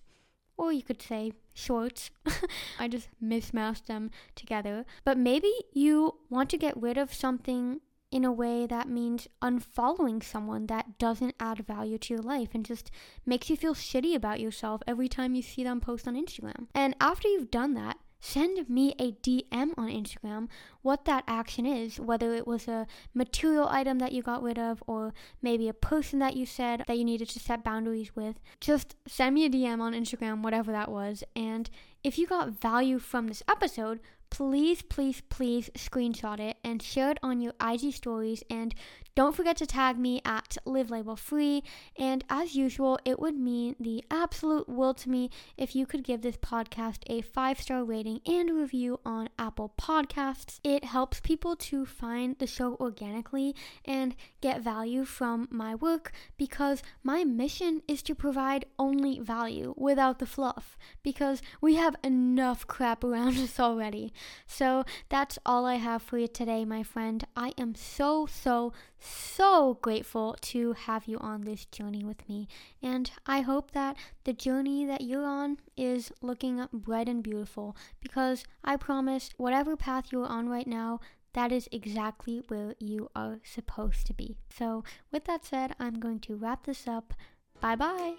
Or 0.56 0.72
you 0.72 0.82
could 0.82 1.02
say 1.02 1.32
shorts. 1.52 2.10
I 2.78 2.88
just 2.88 3.08
mismatched 3.20 3.86
them 3.86 4.10
together. 4.34 4.84
But 5.04 5.18
maybe 5.18 5.50
you 5.72 6.18
want 6.30 6.50
to 6.50 6.58
get 6.58 6.80
rid 6.80 6.96
of 6.96 7.12
something 7.12 7.80
in 8.12 8.24
a 8.24 8.30
way 8.30 8.66
that 8.66 8.88
means 8.88 9.26
unfollowing 9.40 10.22
someone 10.22 10.66
that 10.66 10.98
doesn't 10.98 11.34
add 11.40 11.66
value 11.66 11.96
to 11.98 12.14
your 12.14 12.22
life 12.22 12.50
and 12.52 12.64
just 12.64 12.90
makes 13.24 13.48
you 13.48 13.56
feel 13.56 13.74
shitty 13.74 14.14
about 14.14 14.38
yourself 14.38 14.82
every 14.86 15.08
time 15.08 15.34
you 15.34 15.42
see 15.42 15.64
them 15.64 15.80
post 15.80 16.06
on 16.06 16.14
Instagram. 16.14 16.66
And 16.74 16.94
after 17.00 17.26
you've 17.26 17.50
done 17.50 17.72
that, 17.74 17.96
send 18.20 18.68
me 18.68 18.94
a 18.98 19.12
DM 19.12 19.72
on 19.76 19.88
Instagram 19.88 20.48
what 20.82 21.06
that 21.06 21.24
action 21.26 21.66
is, 21.66 21.98
whether 21.98 22.34
it 22.34 22.46
was 22.46 22.68
a 22.68 22.86
material 23.14 23.66
item 23.68 23.98
that 23.98 24.12
you 24.12 24.22
got 24.22 24.42
rid 24.42 24.58
of 24.58 24.82
or 24.86 25.14
maybe 25.40 25.68
a 25.68 25.74
person 25.74 26.18
that 26.20 26.36
you 26.36 26.46
said 26.46 26.84
that 26.86 26.98
you 26.98 27.04
needed 27.04 27.28
to 27.30 27.40
set 27.40 27.64
boundaries 27.64 28.14
with. 28.14 28.38
Just 28.60 28.94
send 29.08 29.34
me 29.34 29.46
a 29.46 29.50
DM 29.50 29.80
on 29.80 29.94
Instagram, 29.94 30.42
whatever 30.42 30.70
that 30.70 30.90
was. 30.90 31.24
And 31.34 31.68
if 32.04 32.18
you 32.18 32.26
got 32.26 32.60
value 32.60 32.98
from 32.98 33.26
this 33.26 33.42
episode, 33.48 34.00
please, 34.32 34.80
please, 34.80 35.20
please 35.28 35.68
screenshot 35.76 36.40
it 36.40 36.56
and 36.64 36.82
share 36.82 37.10
it 37.10 37.18
on 37.22 37.42
your 37.42 37.52
IG 37.60 37.92
stories. 37.92 38.42
And 38.48 38.74
don't 39.14 39.36
forget 39.36 39.58
to 39.58 39.66
tag 39.66 39.98
me 39.98 40.22
at 40.24 40.56
Live 40.64 40.90
Label 40.90 41.16
Free. 41.16 41.62
And 41.98 42.24
as 42.30 42.54
usual, 42.54 42.98
it 43.04 43.20
would 43.20 43.38
mean 43.38 43.76
the 43.78 44.02
absolute 44.10 44.70
world 44.70 44.96
to 44.98 45.10
me 45.10 45.28
if 45.58 45.76
you 45.76 45.84
could 45.84 46.02
give 46.02 46.22
this 46.22 46.38
podcast 46.38 47.00
a 47.08 47.20
five 47.20 47.60
star 47.60 47.84
rating 47.84 48.20
and 48.24 48.50
review 48.56 49.00
on 49.04 49.28
Apple 49.38 49.74
Podcasts. 49.78 50.60
It 50.64 50.84
helps 50.84 51.20
people 51.20 51.54
to 51.56 51.84
find 51.84 52.38
the 52.38 52.46
show 52.46 52.76
organically 52.76 53.54
and 53.84 54.16
get 54.40 54.62
value 54.62 55.04
from 55.04 55.46
my 55.50 55.74
work 55.74 56.10
because 56.38 56.82
my 57.02 57.22
mission 57.22 57.82
is 57.86 58.02
to 58.04 58.14
provide 58.14 58.64
only 58.78 59.20
value 59.20 59.74
without 59.76 60.20
the 60.20 60.26
fluff 60.26 60.78
because 61.02 61.42
we 61.60 61.74
have 61.74 61.96
enough 62.02 62.66
crap 62.66 63.04
around 63.04 63.36
us 63.38 63.60
already. 63.60 64.14
So 64.46 64.84
that's 65.08 65.38
all 65.44 65.66
I 65.66 65.76
have 65.76 66.02
for 66.02 66.18
you 66.18 66.28
today, 66.28 66.64
my 66.64 66.82
friend. 66.82 67.24
I 67.36 67.52
am 67.58 67.74
so, 67.74 68.26
so, 68.26 68.72
so 68.98 69.78
grateful 69.82 70.36
to 70.42 70.72
have 70.72 71.06
you 71.06 71.18
on 71.18 71.42
this 71.42 71.64
journey 71.64 72.04
with 72.04 72.28
me. 72.28 72.48
And 72.82 73.10
I 73.26 73.40
hope 73.40 73.72
that 73.72 73.96
the 74.24 74.32
journey 74.32 74.84
that 74.86 75.02
you're 75.02 75.26
on 75.26 75.58
is 75.76 76.12
looking 76.20 76.66
bright 76.72 77.08
and 77.08 77.22
beautiful 77.22 77.76
because 78.00 78.44
I 78.64 78.76
promise, 78.76 79.30
whatever 79.36 79.76
path 79.76 80.06
you're 80.12 80.26
on 80.26 80.48
right 80.48 80.66
now, 80.66 81.00
that 81.34 81.50
is 81.50 81.68
exactly 81.72 82.42
where 82.48 82.74
you 82.78 83.08
are 83.16 83.40
supposed 83.44 84.06
to 84.06 84.14
be. 84.14 84.36
So, 84.50 84.84
with 85.10 85.24
that 85.24 85.44
said, 85.44 85.74
I'm 85.80 85.94
going 85.98 86.20
to 86.20 86.36
wrap 86.36 86.66
this 86.66 86.86
up. 86.86 87.14
Bye 87.60 87.76
bye. 87.76 88.16